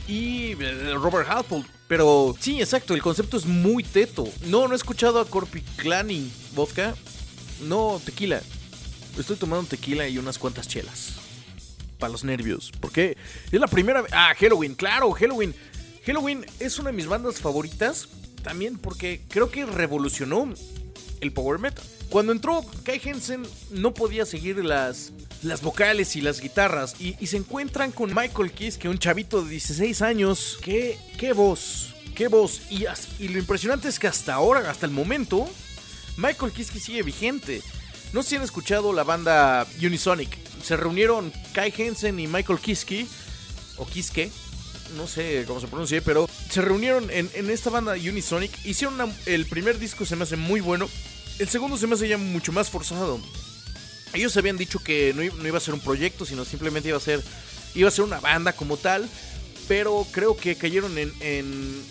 Y 0.08 0.52
eh, 0.52 0.94
Robert 0.94 1.28
Halford, 1.28 1.66
pero 1.88 2.34
sí, 2.40 2.60
exacto, 2.60 2.94
el 2.94 3.02
concepto 3.02 3.36
es 3.36 3.46
muy 3.46 3.84
teto. 3.84 4.28
No, 4.46 4.66
no 4.66 4.74
he 4.74 4.76
escuchado 4.76 5.20
a 5.20 5.26
Corpi 5.26 5.60
Claning 5.76 6.30
vodka. 6.54 6.94
No, 7.62 8.00
tequila. 8.04 8.42
Estoy 9.18 9.36
tomando 9.36 9.68
tequila 9.68 10.08
y 10.08 10.18
unas 10.18 10.38
cuantas 10.38 10.68
chelas. 10.68 11.14
Para 11.98 12.12
los 12.12 12.24
nervios. 12.24 12.72
Porque 12.80 13.16
es 13.50 13.60
la 13.60 13.68
primera 13.68 14.02
vez. 14.02 14.12
Ah, 14.12 14.34
Halloween, 14.38 14.74
claro, 14.74 15.12
Halloween. 15.12 15.54
Halloween 16.04 16.44
es 16.60 16.78
una 16.78 16.90
de 16.90 16.96
mis 16.96 17.06
bandas 17.06 17.40
favoritas. 17.40 18.08
También 18.42 18.78
porque 18.78 19.22
creo 19.28 19.50
que 19.50 19.64
revolucionó 19.64 20.52
el 21.20 21.32
power 21.32 21.58
metal. 21.58 21.84
Cuando 22.10 22.32
entró 22.32 22.64
Kai 22.84 23.00
Hensen 23.02 23.42
no 23.70 23.94
podía 23.94 24.24
seguir 24.26 24.64
las, 24.64 25.12
las 25.42 25.62
vocales 25.62 26.16
y 26.16 26.20
las 26.20 26.40
guitarras 26.40 26.94
y, 27.00 27.14
se 27.26 27.36
encuentran 27.36 27.92
con 27.92 28.14
Michael 28.14 28.52
Kiss, 28.52 28.78
que 28.78 28.88
un 28.88 28.98
chavito 28.98 29.42
de 29.42 29.50
16 29.50 30.02
años, 30.02 30.58
que 30.62 30.98
qué 31.18 31.32
voz, 31.32 31.94
qué 32.14 32.28
voz. 32.28 32.62
Y, 32.70 32.86
y 33.18 33.28
lo 33.28 33.38
impresionante 33.38 33.88
es 33.88 33.98
que 33.98 34.08
hasta 34.08 34.34
ahora, 34.34 34.70
hasta 34.70 34.86
el 34.86 34.92
momento, 34.92 35.48
Michael 36.16 36.52
Kiske 36.52 36.80
sigue 36.80 37.02
vigente. 37.02 37.62
No 38.12 38.22
sé 38.22 38.30
si 38.30 38.36
han 38.36 38.42
escuchado 38.42 38.92
la 38.92 39.04
banda 39.04 39.66
Unisonic. 39.82 40.36
Se 40.62 40.76
reunieron 40.76 41.32
Kai 41.52 41.72
Hensen 41.76 42.18
y 42.18 42.26
Michael 42.26 42.58
Kiske, 42.58 43.06
o 43.76 43.86
Kiske, 43.86 44.30
no 44.96 45.06
sé 45.06 45.44
cómo 45.46 45.60
se 45.60 45.66
pronuncia, 45.66 46.00
pero 46.02 46.28
se 46.48 46.60
reunieron 46.60 47.10
en, 47.10 47.50
esta 47.50 47.70
banda 47.70 47.92
Unisonic. 47.92 48.52
Hicieron 48.64 49.12
el 49.26 49.46
primer 49.46 49.78
disco, 49.78 50.04
se 50.04 50.16
me 50.16 50.22
hace 50.24 50.36
muy 50.36 50.60
bueno. 50.60 50.88
El 51.38 51.48
segundo 51.48 51.76
se 51.76 51.86
me 51.86 51.94
hace 51.94 52.08
ya 52.08 52.18
mucho 52.18 52.52
más 52.52 52.70
forzado. 52.70 53.20
Ellos 54.12 54.36
habían 54.36 54.56
dicho 54.56 54.78
que 54.78 55.12
no, 55.14 55.22
iba 55.22 55.58
a 55.58 55.60
ser 55.60 55.74
un 55.74 55.80
proyecto, 55.80 56.24
sino 56.24 56.44
simplemente 56.44 56.88
iba 56.88 56.98
a 56.98 57.00
ser, 57.00 57.22
iba 57.74 57.88
a 57.88 57.92
ser 57.92 58.04
una 58.04 58.20
banda 58.20 58.52
como 58.52 58.76
tal. 58.76 59.08
Pero 59.68 60.06
creo 60.12 60.36
que 60.36 60.56
cayeron 60.56 60.96
en, 60.96 61.12
en, 61.20 61.82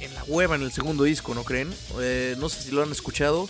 en 0.00 0.14
la 0.14 0.22
hueva 0.24 0.54
en 0.54 0.62
el 0.62 0.72
segundo 0.72 1.04
disco, 1.04 1.34
¿no 1.34 1.44
creen? 1.44 1.72
Eh, 2.00 2.36
no 2.38 2.48
sé 2.48 2.62
si 2.62 2.70
lo 2.70 2.82
han 2.82 2.92
escuchado. 2.92 3.48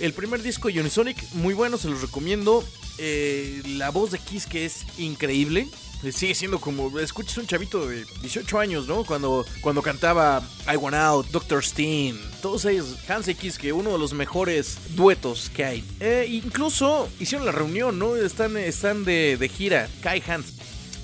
El 0.00 0.12
primer 0.12 0.42
disco 0.42 0.68
de 0.68 0.80
Unisonic, 0.80 1.16
muy 1.32 1.54
bueno, 1.54 1.78
se 1.78 1.88
los 1.88 2.02
recomiendo. 2.02 2.64
Eh, 2.98 3.62
la 3.76 3.90
voz 3.90 4.10
de 4.10 4.18
Kiss 4.18 4.46
que 4.46 4.66
es 4.66 4.84
increíble. 4.98 5.68
Eh, 6.02 6.12
sigue 6.12 6.34
siendo 6.34 6.60
como, 6.60 6.98
escuchas 6.98 7.36
un 7.36 7.46
chavito 7.46 7.86
de 7.86 8.06
18 8.22 8.58
años, 8.58 8.86
¿no? 8.86 9.04
Cuando, 9.04 9.44
cuando 9.60 9.82
cantaba 9.82 10.42
I 10.72 10.76
Want 10.76 10.96
Out, 10.96 11.26
Dr. 11.30 11.62
Steen, 11.62 12.18
todos 12.40 12.64
ellos, 12.64 12.96
Hans 13.06 13.28
X, 13.28 13.58
que 13.58 13.72
uno 13.72 13.92
de 13.92 13.98
los 13.98 14.14
mejores 14.14 14.78
duetos 14.96 15.50
que 15.54 15.64
hay. 15.64 15.84
Eh, 16.00 16.26
incluso 16.30 17.08
hicieron 17.18 17.44
la 17.44 17.52
reunión, 17.52 17.98
¿no? 17.98 18.16
Están, 18.16 18.56
están 18.56 19.04
de, 19.04 19.36
de 19.36 19.48
gira, 19.48 19.88
Kai 20.00 20.22
Hans. 20.26 20.54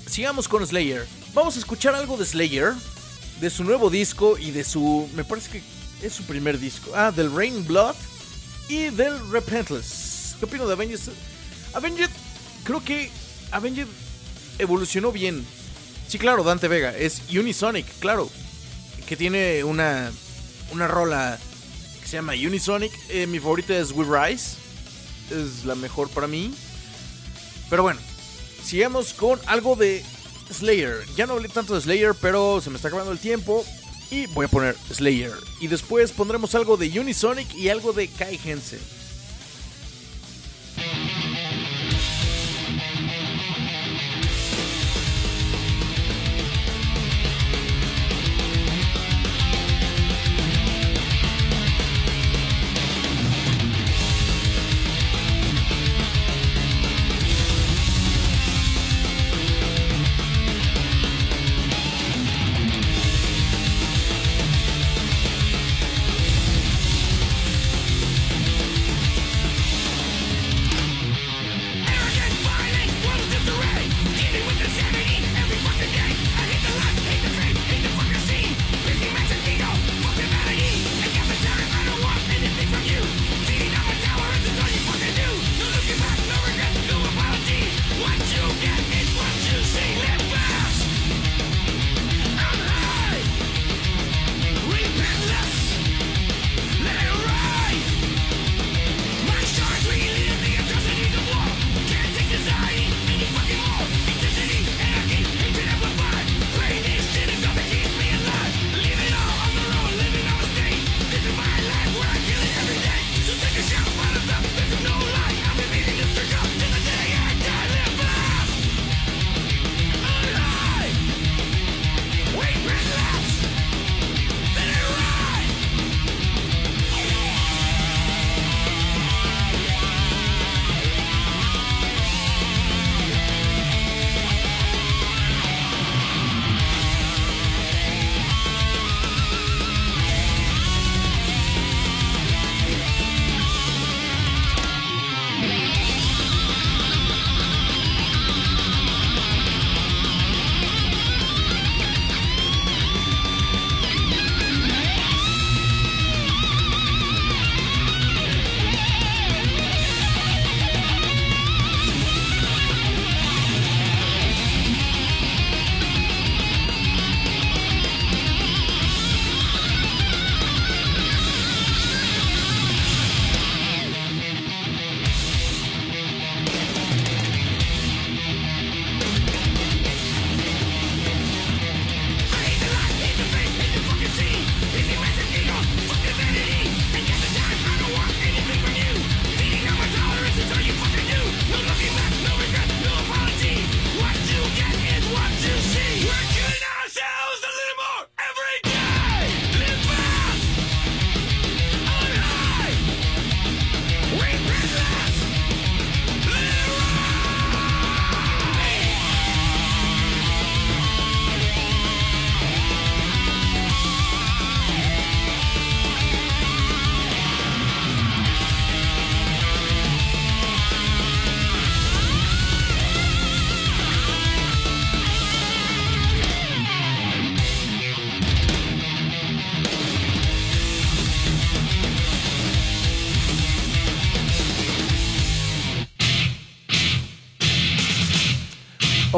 Sigamos 0.07 0.47
con 0.47 0.65
Slayer. 0.65 1.05
Vamos 1.33 1.57
a 1.57 1.59
escuchar 1.59 1.93
algo 1.93 2.17
de 2.17 2.25
Slayer, 2.25 2.73
de 3.39 3.49
su 3.51 3.63
nuevo 3.63 3.91
disco 3.91 4.37
y 4.39 4.49
de 4.49 4.63
su, 4.63 5.07
me 5.15 5.23
parece 5.23 5.51
que 5.51 5.61
es 6.01 6.13
su 6.13 6.23
primer 6.23 6.57
disco. 6.59 6.91
Ah, 6.95 7.11
del 7.11 7.31
Rain 7.35 7.65
Blood 7.67 7.95
y 8.67 8.85
del 8.89 9.13
Repentless. 9.29 10.35
¿Qué 10.39 10.45
opino 10.45 10.65
de 10.65 10.73
Avenged? 10.73 11.11
Avenged, 11.73 12.09
creo 12.63 12.83
que 12.83 13.11
Avenged 13.51 13.87
evolucionó 14.59 15.11
bien. 15.11 15.45
Sí, 16.07 16.17
claro, 16.17 16.43
Dante 16.43 16.67
Vega. 16.67 16.95
Es 16.95 17.21
Unisonic, 17.29 17.85
claro. 17.99 18.29
Que 19.07 19.15
tiene 19.15 19.63
una, 19.63 20.11
una 20.71 20.87
rola 20.87 21.37
que 22.01 22.07
se 22.07 22.17
llama 22.17 22.33
Unisonic. 22.33 22.91
Eh, 23.09 23.27
mi 23.27 23.39
favorita 23.39 23.77
es 23.77 23.91
We 23.91 24.05
Rise. 24.05 24.57
Es 25.31 25.65
la 25.65 25.75
mejor 25.75 26.09
para 26.09 26.27
mí. 26.27 26.53
Pero 27.69 27.83
bueno, 27.83 27.99
sigamos 28.63 29.13
con 29.13 29.39
algo 29.45 29.75
de 29.75 30.03
Slayer. 30.53 31.05
Ya 31.15 31.25
no 31.25 31.33
hablé 31.33 31.49
tanto 31.49 31.75
de 31.75 31.81
Slayer, 31.81 32.15
pero 32.21 32.61
se 32.61 32.69
me 32.69 32.77
está 32.77 32.87
acabando 32.87 33.11
el 33.11 33.19
tiempo. 33.19 33.65
Y 34.09 34.27
voy 34.27 34.45
a 34.45 34.49
poner 34.49 34.77
Slayer. 34.93 35.33
Y 35.59 35.67
después 35.67 36.13
pondremos 36.13 36.55
algo 36.55 36.77
de 36.77 36.97
Unisonic 36.99 37.53
y 37.55 37.67
algo 37.69 37.91
de 37.91 38.07
Kai 38.07 38.39
Hensen. 38.43 38.79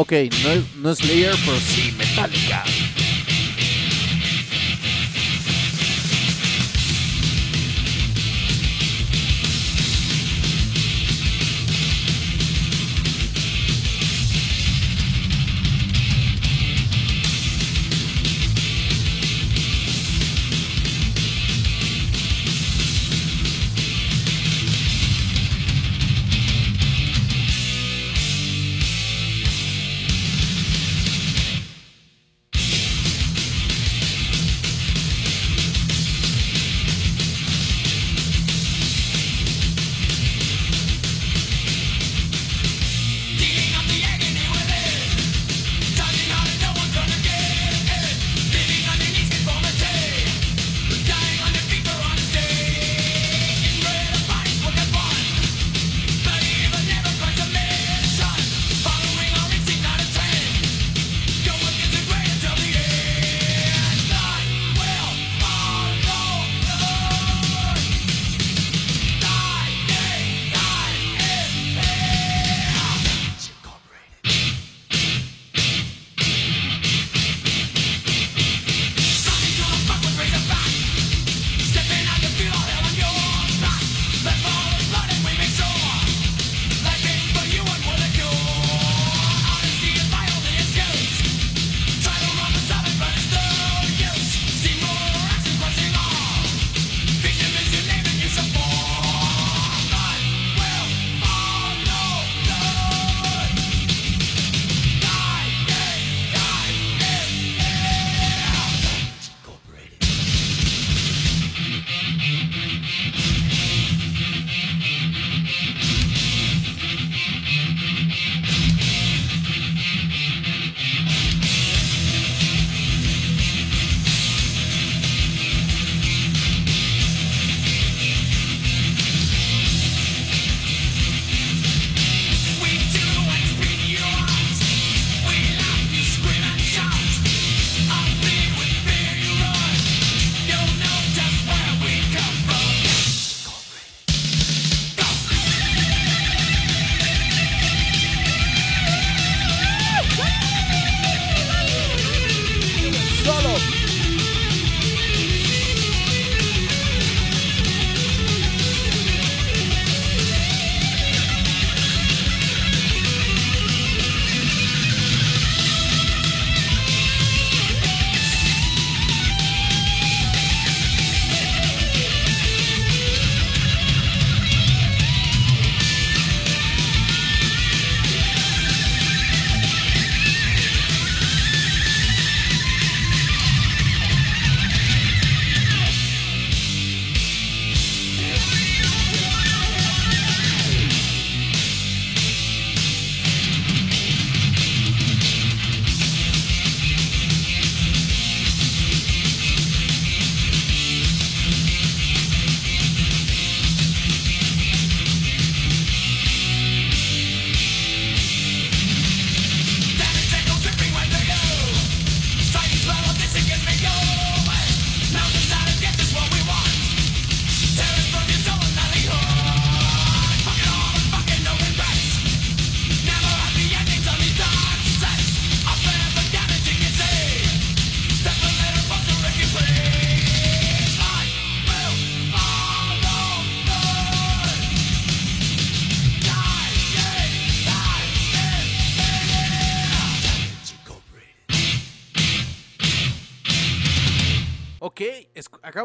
Ok, 0.02 0.14
no 0.44 0.64
no 0.82 0.96
Slayer, 0.96 1.36
pero 1.46 1.60
sí 1.60 1.94
Metallica. 1.98 2.64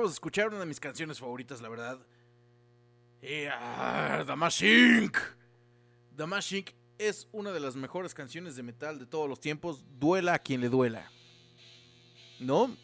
Acabo 0.05 0.11
de 0.11 0.15
escuchar 0.15 0.49
una 0.49 0.61
de 0.61 0.67
mis 0.67 0.81
canciones 0.81 1.19
favoritas, 1.19 1.63
la 1.63 1.69
verdad. 1.71 1.99
Eh, 3.23 3.49
ah, 3.51 4.23
es 6.99 7.27
una 7.33 7.53
de 7.53 7.61
las 7.61 7.75
mejores 7.75 8.13
canciones 8.13 8.55
de 8.55 8.63
metal 8.63 8.99
de 8.99 9.07
todos 9.07 9.29
los 9.29 9.41
tiempos. 9.41 9.83
Duela 9.99 10.35
a 10.35 10.39
quien 10.39 10.61
le 10.61 10.69
duela. 10.69 11.11
¿No? 12.39 12.77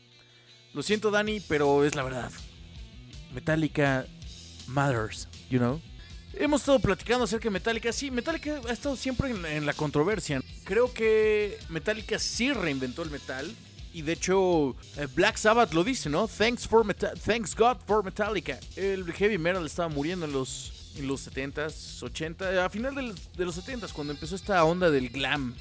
Lo 0.73 0.83
siento, 0.83 1.11
Dani, 1.11 1.41
pero 1.41 1.85
es 1.85 1.95
la 1.95 2.03
verdad. 2.03 2.33
Metallica 3.35 4.07
matters, 4.67 5.29
you 5.51 5.59
know. 5.59 5.79
Hemos 6.33 6.63
estado 6.63 6.79
platicando 6.79 7.25
acerca 7.25 7.45
de 7.45 7.51
Metallica. 7.51 7.93
Sí, 7.93 8.11
Metallica 8.11 8.63
ha 8.67 8.73
estado 8.73 8.97
siempre 8.97 9.31
en, 9.31 9.67
la 9.67 9.75
controversia. 9.75 10.41
Creo 10.65 10.95
que 10.95 11.59
Metallica 11.69 12.19
sí 12.19 12.53
reinventó 12.53 13.03
el 13.03 13.11
metal. 13.11 13.55
Y 13.93 14.03
de 14.03 14.13
hecho, 14.13 14.77
eh, 14.97 15.09
Black 15.15 15.37
Sabbath 15.37 15.73
lo 15.73 15.83
dice, 15.83 16.09
¿no? 16.09 16.29
Thanks, 16.29 16.67
for 16.67 16.87
Thanks 16.95 17.55
God 17.55 17.79
for 17.87 18.05
Metallica. 18.05 18.59
El 18.77 19.13
heavy 19.13 19.39
metal 19.39 19.67
estaba 19.67 19.89
muriendo 19.89 20.27
en 20.27 20.33
los, 20.33 20.93
en 20.97 21.09
los 21.09 21.29
70s, 21.29 22.03
80 22.03 22.65
a 22.65 22.71
final 22.71 22.95
de 22.95 23.45
los 23.45 23.59
70s, 23.59 23.93
cuando 23.93 24.13
empezó 24.13 24.37
esta 24.37 24.63
onda 24.65 24.91
del 24.91 25.09
glam. 25.09 25.55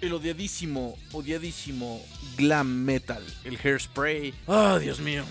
El 0.00 0.12
odiadísimo, 0.12 0.98
odiadísimo 1.12 2.04
glam 2.36 2.84
metal. 2.84 3.24
El 3.44 3.58
hairspray. 3.62 4.34
¡Ah, 4.46 4.78
Dios 4.80 5.00
mío! 5.00 5.24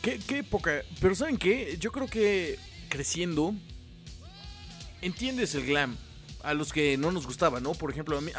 ¿Qué, 0.00 0.18
qué 0.26 0.38
época. 0.38 0.82
Pero 1.00 1.14
¿saben 1.14 1.36
qué? 1.36 1.76
Yo 1.78 1.92
creo 1.92 2.06
que 2.06 2.58
creciendo 2.88 3.54
entiendes 5.02 5.54
el 5.54 5.66
glam 5.66 5.96
a 6.42 6.54
los 6.54 6.72
que 6.72 6.96
no 6.96 7.12
nos 7.12 7.26
gustaba, 7.26 7.60
¿no? 7.60 7.72
Por 7.72 7.90
ejemplo, 7.90 8.18
a 8.18 8.20
mí, 8.20 8.32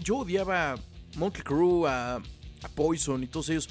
yo 0.00 0.18
odiaba 0.18 0.72
a 0.72 0.76
Monkey 1.16 1.42
Crew, 1.42 1.86
a, 2.62 2.68
Poison 2.68 3.22
y 3.22 3.26
todos 3.26 3.48
ellos. 3.50 3.68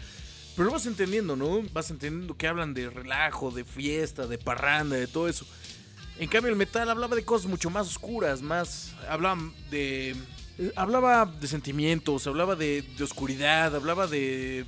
Pero 0.55 0.71
vas 0.71 0.85
entendiendo, 0.85 1.35
¿no? 1.35 1.61
Vas 1.73 1.91
entendiendo 1.91 2.37
que 2.37 2.47
hablan 2.47 2.73
de 2.73 2.89
relajo, 2.89 3.51
de 3.51 3.65
fiesta, 3.65 4.25
de 4.25 4.37
parranda, 4.37 4.95
de 4.95 5.07
todo 5.07 5.27
eso. 5.27 5.45
En 6.17 6.29
cambio, 6.29 6.49
el 6.49 6.57
metal 6.57 6.89
hablaba 6.89 7.15
de 7.15 7.25
cosas 7.25 7.47
mucho 7.47 7.69
más 7.69 7.87
oscuras, 7.87 8.41
más. 8.41 8.93
Hablaba 9.09 9.41
de. 9.69 10.15
Hablaba 10.77 11.25
de 11.25 11.47
sentimientos, 11.47 12.25
hablaba 12.27 12.55
de, 12.55 12.81
de 12.81 13.03
oscuridad, 13.03 13.75
hablaba 13.75 14.07
de. 14.07 14.65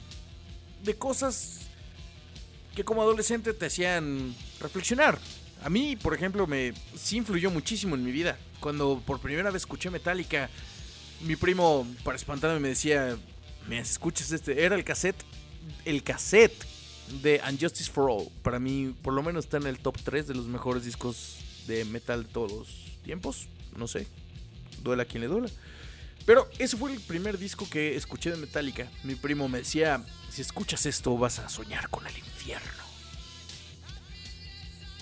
de 0.84 0.96
cosas 0.98 1.62
que 2.76 2.84
como 2.84 3.02
adolescente 3.02 3.54
te 3.54 3.66
hacían 3.66 4.36
reflexionar. 4.60 5.18
A 5.64 5.70
mí, 5.70 5.96
por 5.96 6.14
ejemplo, 6.14 6.46
me 6.46 6.74
sí 6.96 7.18
influyó 7.18 7.50
muchísimo 7.50 7.96
en 7.96 8.04
mi 8.04 8.12
vida. 8.12 8.38
Cuando 8.60 9.02
por 9.06 9.20
primera 9.20 9.50
vez 9.50 9.64
escuché 9.64 9.90
Metallica, 9.90 10.50
mi 11.22 11.36
primo, 11.36 11.88
para 12.04 12.16
espantarme, 12.16 12.60
me 12.60 12.70
decía, 12.70 13.18
¿me 13.68 13.80
escuchas 13.80 14.32
este? 14.32 14.64
Era 14.64 14.76
el 14.76 14.84
cassette, 14.84 15.24
el 15.86 16.04
cassette 16.04 16.66
de 17.22 17.42
Unjustice 17.48 17.92
for 17.92 18.10
All. 18.10 18.30
Para 18.44 18.60
mí, 18.60 18.96
por 19.02 19.14
lo 19.14 19.24
menos 19.24 19.46
está 19.46 19.58
en 19.58 19.68
el 19.68 19.80
top 19.80 19.98
3 20.04 20.28
de 20.28 20.36
los 20.36 20.46
mejores 20.48 20.86
discos 20.86 21.38
de 21.68 21.86
metal 21.86 22.24
de 22.24 22.30
todos 22.30 22.52
los 22.52 23.00
tiempos. 23.04 23.48
No 23.76 23.88
sé, 23.88 24.08
duela 24.84 25.06
quien 25.06 25.22
le 25.22 25.28
duela. 25.28 25.50
Pero 26.26 26.50
ese 26.60 26.76
fue 26.76 26.92
el 26.92 27.00
primer 27.00 27.38
disco 27.38 27.70
que 27.70 27.96
escuché 27.96 28.32
de 28.32 28.38
Metallica. 28.38 28.90
Mi 29.04 29.16
primo 29.16 29.48
me 29.48 29.60
decía, 29.60 30.04
si 30.30 30.42
escuchas 30.42 30.86
esto 30.86 31.18
vas 31.18 31.40
a 31.40 31.48
soñar 31.48 31.90
con 31.90 32.06
el 32.06 32.18
infierno. 32.18 32.84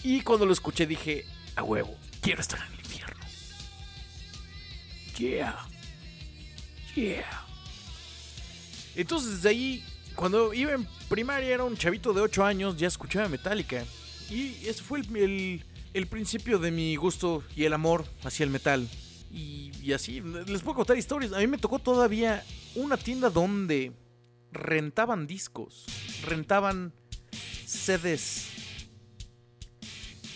Y 0.04 0.22
cuando 0.22 0.46
lo 0.46 0.54
escuché 0.54 0.86
dije, 0.86 1.26
a 1.56 1.64
huevo, 1.64 1.96
quiero 2.22 2.42
estar 2.42 2.60
en 2.60 2.74
el 2.74 2.80
infierno. 2.80 3.26
Yeah. 5.18 5.68
Yeah. 6.94 7.45
Entonces 8.96 9.36
desde 9.36 9.50
ahí, 9.50 9.84
cuando 10.16 10.54
iba 10.54 10.74
en 10.74 10.88
primaria, 11.10 11.54
era 11.54 11.64
un 11.64 11.78
chavito 11.78 12.14
de 12.14 12.22
8 12.22 12.44
años, 12.44 12.78
ya 12.78 12.88
escuchaba 12.88 13.28
Metallica. 13.30 13.84
Y 14.30 14.56
ese 14.66 14.82
fue 14.82 15.02
el, 15.02 15.64
el, 15.94 16.08
principio 16.08 16.58
de 16.58 16.72
mi 16.72 16.96
gusto 16.96 17.44
y 17.56 17.66
el 17.66 17.74
amor 17.74 18.06
hacia 18.24 18.44
el 18.44 18.50
metal. 18.50 18.88
Y, 19.32 19.92
así, 19.92 20.22
les 20.22 20.62
puedo 20.62 20.78
contar 20.78 20.98
historias. 20.98 21.34
A 21.34 21.40
mí 21.40 21.48
me 21.48 21.58
tocó 21.58 21.80
todavía 21.80 22.44
una 22.74 22.98
tienda 22.98 23.30
donde 23.30 23.92
rentaban 24.52 25.28
discos, 25.28 25.86
rentaban 26.24 26.94
CDs 27.66 28.56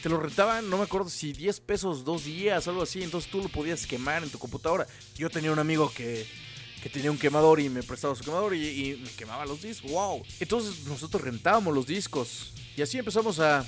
te 0.01 0.09
lo 0.09 0.19
rentaban, 0.19 0.69
no 0.69 0.77
me 0.77 0.83
acuerdo 0.83 1.09
si 1.09 1.33
10 1.33 1.59
pesos 1.61 2.05
dos 2.05 2.23
días 2.23 2.67
algo 2.67 2.83
así, 2.83 3.03
entonces 3.03 3.29
tú 3.29 3.41
lo 3.41 3.49
podías 3.49 3.85
quemar 3.85 4.23
en 4.23 4.29
tu 4.29 4.39
computadora. 4.39 4.87
Yo 5.15 5.29
tenía 5.29 5.51
un 5.51 5.59
amigo 5.59 5.91
que, 5.93 6.25
que 6.81 6.89
tenía 6.89 7.11
un 7.11 7.17
quemador 7.17 7.59
y 7.59 7.69
me 7.69 7.83
prestaba 7.83 8.15
su 8.15 8.23
quemador 8.23 8.55
y, 8.55 8.99
me 9.03 9.09
quemaba 9.11 9.45
los 9.45 9.61
discos, 9.61 9.91
wow. 9.91 10.23
Entonces 10.39 10.85
nosotros 10.85 11.21
rentábamos 11.21 11.73
los 11.73 11.85
discos 11.85 12.53
y 12.75 12.81
así 12.81 12.97
empezamos 12.97 13.39
a, 13.39 13.65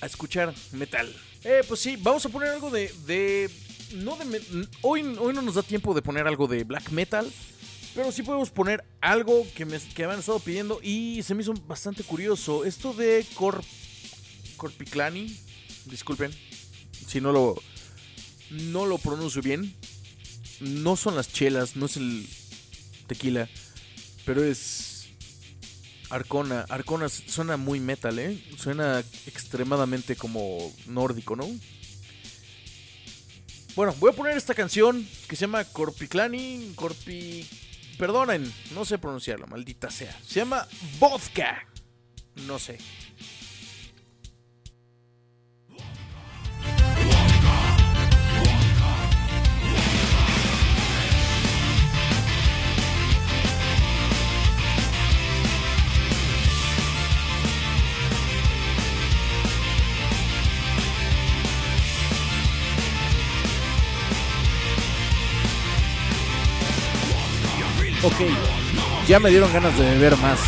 a 0.00 0.06
escuchar 0.06 0.54
metal. 0.72 1.14
Eh, 1.44 1.62
pues 1.66 1.80
sí, 1.80 1.96
vamos 1.96 2.24
a 2.26 2.28
poner 2.28 2.50
algo 2.50 2.70
de... 2.70 2.92
de 3.06 3.50
no 3.94 4.16
de 4.16 4.66
hoy, 4.82 5.00
hoy 5.18 5.32
no 5.32 5.40
nos 5.40 5.54
da 5.54 5.62
tiempo 5.62 5.94
de 5.94 6.02
poner 6.02 6.26
algo 6.26 6.46
de 6.46 6.64
black 6.64 6.90
metal. 6.90 7.30
Pero 7.94 8.12
sí 8.12 8.22
podemos 8.22 8.50
poner 8.50 8.84
algo 9.00 9.46
que 9.56 9.64
me, 9.64 9.78
que 9.80 10.06
me 10.06 10.14
estado 10.14 10.38
pidiendo 10.38 10.78
y 10.82 11.22
se 11.22 11.34
me 11.34 11.42
hizo 11.42 11.54
bastante 11.66 12.04
curioso. 12.04 12.64
Esto 12.64 12.92
de 12.92 13.26
Corp 13.34 13.64
Corpiclani. 14.56 15.36
Disculpen 15.86 16.30
si 17.06 17.20
no 17.20 17.32
lo 17.32 17.60
no 18.50 18.86
lo 18.86 18.98
pronuncio 18.98 19.42
bien. 19.42 19.74
No 20.60 20.96
son 20.96 21.16
las 21.16 21.32
chelas, 21.32 21.76
no 21.76 21.86
es 21.86 21.96
el 21.96 22.28
tequila, 23.06 23.48
pero 24.24 24.42
es 24.42 25.08
Arcona. 26.10 26.64
Arcona 26.68 27.08
suena 27.08 27.56
muy 27.56 27.80
metal, 27.80 28.18
¿eh? 28.18 28.42
Suena 28.56 29.00
extremadamente 29.26 30.16
como 30.16 30.72
nórdico, 30.86 31.36
¿no? 31.36 31.48
Bueno, 33.74 33.94
voy 34.00 34.10
a 34.10 34.16
poner 34.16 34.36
esta 34.36 34.54
canción 34.54 35.06
que 35.28 35.36
se 35.36 35.42
llama 35.42 35.64
Corpiclani. 35.64 36.72
Corpi. 36.74 37.46
Perdonen, 37.96 38.52
no 38.74 38.84
sé 38.84 38.98
pronunciarla, 38.98 39.46
maldita 39.46 39.90
sea. 39.90 40.16
Se 40.26 40.40
llama 40.40 40.66
Vodka. 40.98 41.66
No 42.46 42.58
sé. 42.58 42.78
Ok, 68.08 68.22
ya 69.06 69.20
me 69.20 69.28
dieron 69.28 69.52
ganas 69.52 69.76
de 69.76 69.84
beber 69.84 70.16
más. 70.16 70.40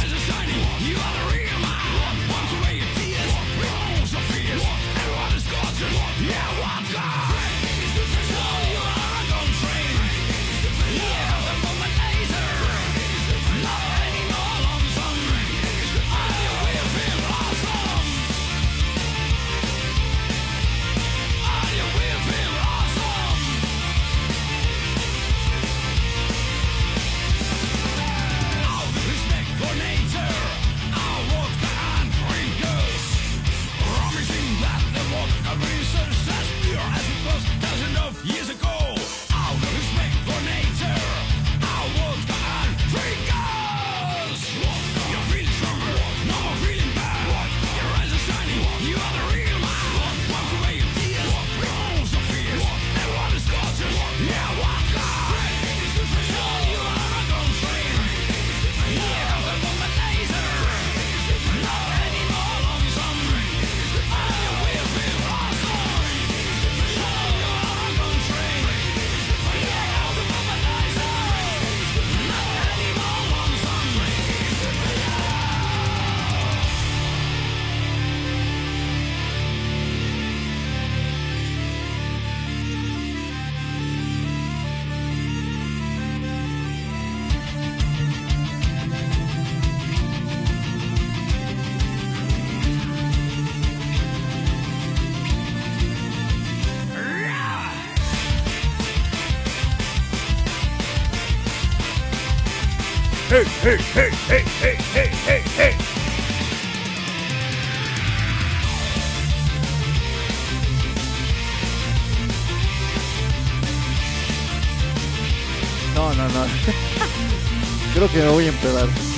No, 115.95 116.13
no, 116.15 116.29
no. 116.29 116.47
Creo 117.95 118.11
que 118.11 118.19
me 118.19 118.29
voy 118.29 118.47
a 118.47 118.49
empedar. 118.49 119.10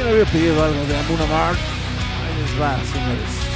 Alguien 0.00 0.14
había 0.14 0.32
pedido 0.32 0.64
algo 0.64 0.82
de 0.86 0.96
Amuna 0.96 1.26
Mart. 1.26 1.58
Ahí 1.58 2.42
les 2.42 2.58
va, 2.58 2.78
señores. 2.90 3.49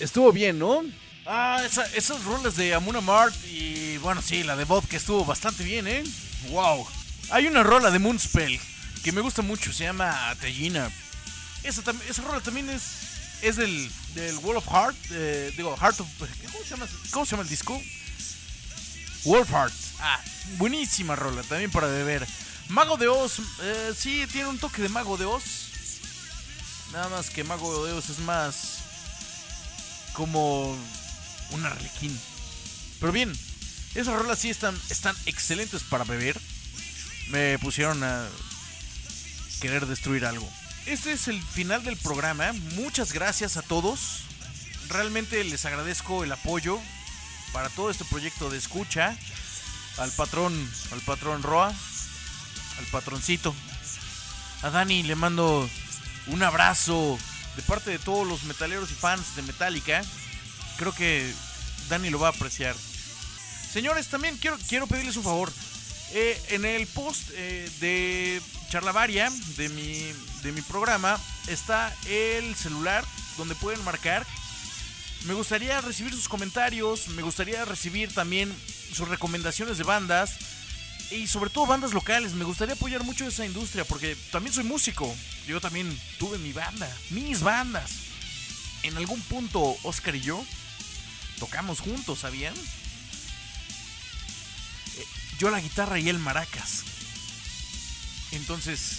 Estuvo 0.00 0.32
bien, 0.32 0.58
¿no? 0.58 0.82
Ah, 1.24 1.62
esa, 1.64 1.84
esos 1.94 2.24
roles 2.24 2.56
de 2.56 2.74
Amuna 2.74 3.00
Mart 3.00 3.34
y 3.46 3.96
bueno, 3.98 4.20
sí, 4.22 4.42
la 4.42 4.56
de 4.56 4.64
Bot 4.64 4.86
que 4.86 4.96
estuvo 4.96 5.24
bastante 5.24 5.64
bien, 5.64 5.86
¿eh? 5.86 6.04
Wow. 6.50 6.86
Hay 7.30 7.46
una 7.46 7.62
rola 7.62 7.90
de 7.90 7.98
Moonspell 7.98 8.60
que 9.02 9.12
me 9.12 9.20
gusta 9.20 9.42
mucho, 9.42 9.72
se 9.72 9.84
llama 9.84 10.34
Tellina. 10.40 10.90
Esa, 11.62 11.82
esa 12.08 12.22
rola 12.22 12.40
también 12.40 12.68
es, 12.70 12.82
es 13.42 13.56
del, 13.56 13.90
del 14.14 14.36
Wall 14.38 14.56
of 14.56 14.66
Heart, 14.66 14.96
eh, 15.10 15.52
digo, 15.56 15.76
Heart 15.76 16.00
of... 16.00 16.08
¿cómo 16.18 16.64
se, 16.64 16.70
llama, 16.70 16.86
¿Cómo 17.10 17.24
se 17.24 17.30
llama 17.32 17.42
el 17.42 17.48
disco? 17.48 17.80
Wolf 19.24 19.50
Heart. 19.50 19.74
Ah, 20.00 20.20
buenísima 20.58 21.16
rola, 21.16 21.42
también 21.42 21.70
para 21.70 21.86
beber. 21.86 22.26
Mago 22.68 22.96
de 22.96 23.08
Oz, 23.08 23.40
eh, 23.62 23.94
sí, 23.96 24.26
tiene 24.30 24.48
un 24.48 24.58
toque 24.58 24.82
de 24.82 24.88
Mago 24.88 25.16
de 25.16 25.24
Oz. 25.24 25.42
Nada 26.96 27.10
más 27.10 27.28
que 27.28 27.44
Mago 27.44 27.84
de 27.84 27.92
Oz 27.92 28.08
es 28.08 28.20
más 28.20 28.78
como 30.14 30.74
un 31.50 31.66
arlequín. 31.66 32.18
Pero 32.98 33.12
bien, 33.12 33.30
esas 33.94 34.14
rolas 34.14 34.38
sí 34.38 34.48
están, 34.48 34.74
están 34.88 35.14
excelentes 35.26 35.82
para 35.82 36.04
beber. 36.04 36.40
Me 37.28 37.58
pusieron 37.58 38.02
a 38.02 38.26
querer 39.60 39.84
destruir 39.84 40.24
algo. 40.24 40.48
Este 40.86 41.12
es 41.12 41.28
el 41.28 41.42
final 41.42 41.84
del 41.84 41.98
programa. 41.98 42.54
Muchas 42.76 43.12
gracias 43.12 43.58
a 43.58 43.62
todos. 43.62 44.22
Realmente 44.88 45.44
les 45.44 45.66
agradezco 45.66 46.24
el 46.24 46.32
apoyo 46.32 46.80
para 47.52 47.68
todo 47.68 47.90
este 47.90 48.06
proyecto 48.06 48.48
de 48.48 48.56
escucha. 48.56 49.14
Al 49.98 50.10
patrón, 50.12 50.54
al 50.92 51.00
patrón 51.02 51.42
Roa, 51.42 51.68
al 51.68 52.86
patroncito. 52.90 53.54
A 54.62 54.70
Dani 54.70 55.02
le 55.02 55.14
mando 55.14 55.68
un 56.28 56.42
abrazo 56.42 57.18
de 57.56 57.62
parte 57.62 57.90
de 57.90 57.98
todos 57.98 58.26
los 58.26 58.44
metaleros 58.44 58.90
y 58.90 58.94
fans 58.94 59.36
de 59.36 59.42
Metallica. 59.42 60.02
Creo 60.76 60.92
que 60.92 61.32
Dani 61.88 62.10
lo 62.10 62.18
va 62.18 62.28
a 62.28 62.30
apreciar. 62.30 62.74
Señores, 63.72 64.08
también 64.08 64.36
quiero, 64.36 64.58
quiero 64.68 64.86
pedirles 64.86 65.16
un 65.16 65.24
favor. 65.24 65.52
Eh, 66.12 66.40
en 66.50 66.64
el 66.64 66.86
post 66.86 67.30
eh, 67.34 67.68
de 67.80 68.40
Charlavaria, 68.70 69.30
de 69.56 69.68
mi, 69.70 70.12
de 70.42 70.52
mi 70.52 70.62
programa, 70.62 71.18
está 71.48 71.94
el 72.08 72.54
celular 72.54 73.04
donde 73.36 73.54
pueden 73.54 73.82
marcar. 73.84 74.26
Me 75.26 75.34
gustaría 75.34 75.80
recibir 75.80 76.12
sus 76.12 76.28
comentarios, 76.28 77.08
me 77.08 77.22
gustaría 77.22 77.64
recibir 77.64 78.14
también 78.14 78.54
sus 78.92 79.08
recomendaciones 79.08 79.78
de 79.78 79.84
bandas 79.84 80.38
y 81.10 81.26
sobre 81.26 81.50
todo 81.50 81.66
bandas 81.66 81.92
locales. 81.92 82.34
Me 82.34 82.44
gustaría 82.44 82.74
apoyar 82.74 83.04
mucho 83.04 83.26
esa 83.26 83.44
industria 83.46 83.84
porque 83.84 84.16
también 84.32 84.54
soy 84.54 84.64
músico. 84.64 85.14
Yo 85.46 85.60
también 85.60 85.96
tuve 86.18 86.38
mi 86.38 86.52
banda, 86.52 86.90
mis 87.10 87.40
bandas. 87.40 87.90
En 88.82 88.96
algún 88.96 89.20
punto 89.22 89.76
Oscar 89.82 90.14
y 90.14 90.20
yo 90.20 90.44
tocamos 91.38 91.80
juntos, 91.80 92.20
¿sabían? 92.20 92.54
Eh, 94.96 95.04
yo 95.38 95.50
la 95.50 95.60
guitarra 95.60 95.98
y 95.98 96.08
él 96.08 96.18
maracas. 96.18 96.82
Entonces, 98.32 98.98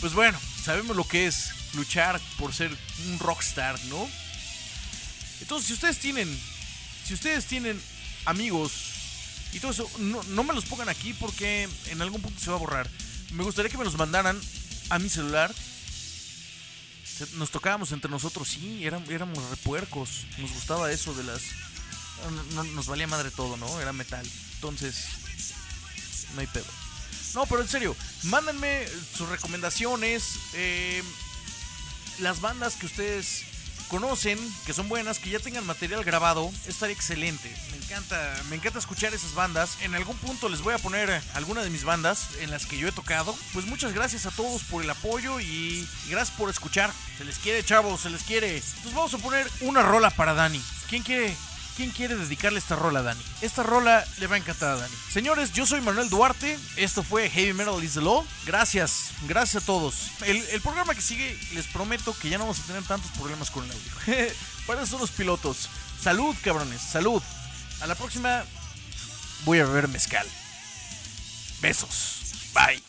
pues 0.00 0.12
bueno, 0.14 0.38
sabemos 0.62 0.96
lo 0.96 1.06
que 1.06 1.26
es 1.26 1.50
luchar 1.74 2.20
por 2.38 2.54
ser 2.54 2.76
un 3.06 3.18
rockstar, 3.18 3.78
¿no? 3.84 4.08
Entonces, 5.40 5.68
si 5.68 5.74
ustedes 5.74 5.98
tienen, 5.98 6.28
si 7.06 7.14
ustedes 7.14 7.46
tienen 7.46 7.80
amigos 8.24 8.87
y 9.52 9.60
todo 9.60 9.70
eso, 9.70 9.90
no, 9.98 10.22
no, 10.24 10.44
me 10.44 10.54
los 10.54 10.64
pongan 10.66 10.88
aquí 10.88 11.14
porque 11.14 11.68
en 11.86 12.02
algún 12.02 12.20
punto 12.20 12.40
se 12.40 12.50
va 12.50 12.56
a 12.56 12.60
borrar. 12.60 12.88
Me 13.32 13.42
gustaría 13.42 13.70
que 13.70 13.78
me 13.78 13.84
los 13.84 13.96
mandaran 13.96 14.38
a 14.90 14.98
mi 14.98 15.08
celular. 15.08 15.54
Nos 17.34 17.50
tocábamos 17.50 17.92
entre 17.92 18.10
nosotros, 18.10 18.48
sí, 18.48 18.84
éramos, 18.84 19.08
éramos 19.08 19.42
repuercos. 19.50 20.26
Nos 20.38 20.52
gustaba 20.52 20.92
eso 20.92 21.14
de 21.14 21.24
las... 21.24 21.42
No, 22.54 22.64
nos 22.64 22.86
valía 22.86 23.06
madre 23.06 23.30
todo, 23.30 23.56
¿no? 23.56 23.80
Era 23.80 23.92
metal. 23.92 24.26
Entonces, 24.54 25.06
no 26.34 26.40
hay 26.40 26.46
pedo. 26.46 26.66
No, 27.34 27.46
pero 27.46 27.62
en 27.62 27.68
serio, 27.68 27.96
mándenme 28.24 28.86
sus 29.16 29.28
recomendaciones. 29.28 30.24
Eh, 30.54 31.02
las 32.20 32.40
bandas 32.40 32.74
que 32.74 32.86
ustedes 32.86 33.44
conocen, 33.88 34.38
que 34.66 34.72
son 34.72 34.88
buenas, 34.88 35.18
que 35.18 35.30
ya 35.30 35.38
tengan 35.38 35.66
material 35.66 36.04
grabado, 36.04 36.50
estaría 36.66 36.94
excelente. 36.94 37.54
Me 37.70 37.78
encanta, 37.78 38.42
me 38.48 38.56
encanta 38.56 38.78
escuchar 38.78 39.12
esas 39.14 39.34
bandas. 39.34 39.78
En 39.82 39.94
algún 39.94 40.16
punto 40.18 40.48
les 40.48 40.62
voy 40.62 40.74
a 40.74 40.78
poner 40.78 41.22
alguna 41.34 41.62
de 41.62 41.70
mis 41.70 41.84
bandas 41.84 42.28
en 42.40 42.50
las 42.50 42.66
que 42.66 42.78
yo 42.78 42.88
he 42.88 42.92
tocado. 42.92 43.34
Pues 43.52 43.66
muchas 43.66 43.92
gracias 43.92 44.26
a 44.26 44.30
todos 44.30 44.62
por 44.64 44.82
el 44.82 44.90
apoyo 44.90 45.40
y 45.40 45.86
gracias 46.08 46.36
por 46.36 46.50
escuchar. 46.50 46.92
Se 47.16 47.24
les 47.24 47.38
quiere, 47.38 47.64
chavos, 47.64 48.02
se 48.02 48.10
les 48.10 48.22
quiere. 48.22 48.56
Entonces 48.56 48.94
vamos 48.94 49.14
a 49.14 49.18
poner 49.18 49.50
una 49.60 49.82
rola 49.82 50.10
para 50.10 50.34
Dani. 50.34 50.62
¿Quién 50.88 51.02
quiere 51.02 51.34
¿Quién 51.78 51.92
quiere 51.92 52.16
dedicarle 52.16 52.58
esta 52.58 52.74
rola 52.74 52.98
a 52.98 53.02
Dani? 53.04 53.22
Esta 53.40 53.62
rola 53.62 54.04
le 54.18 54.26
va 54.26 54.34
a 54.34 54.38
encantar 54.38 54.70
a 54.70 54.76
Dani. 54.78 54.94
Señores, 55.12 55.52
yo 55.52 55.64
soy 55.64 55.80
Manuel 55.80 56.10
Duarte. 56.10 56.58
Esto 56.74 57.04
fue 57.04 57.30
Heavy 57.30 57.52
Metal 57.52 57.80
is 57.84 57.94
the 57.94 58.00
Law. 58.00 58.26
Gracias, 58.46 59.12
gracias 59.28 59.62
a 59.62 59.66
todos. 59.66 60.10
El, 60.22 60.60
programa 60.60 60.92
que 60.92 61.00
sigue, 61.00 61.38
les 61.52 61.68
prometo 61.68 62.18
que 62.18 62.30
ya 62.30 62.36
no 62.36 62.46
vamos 62.46 62.58
a 62.58 62.62
tener 62.64 62.82
tantos 62.82 63.12
problemas 63.12 63.52
con 63.52 63.64
el 63.64 63.70
audio. 63.70 63.92
Para 64.66 64.82
eso 64.82 64.90
son 64.90 65.02
los 65.02 65.12
pilotos. 65.12 65.68
Salud, 66.02 66.34
cabrones, 66.42 66.80
salud. 66.82 67.22
A 67.80 67.86
la 67.86 67.94
próxima 67.94 68.42
voy 69.44 69.60
a 69.60 69.64
beber 69.64 69.86
mezcal. 69.86 70.26
Besos. 71.60 72.34
Bye. 72.54 72.87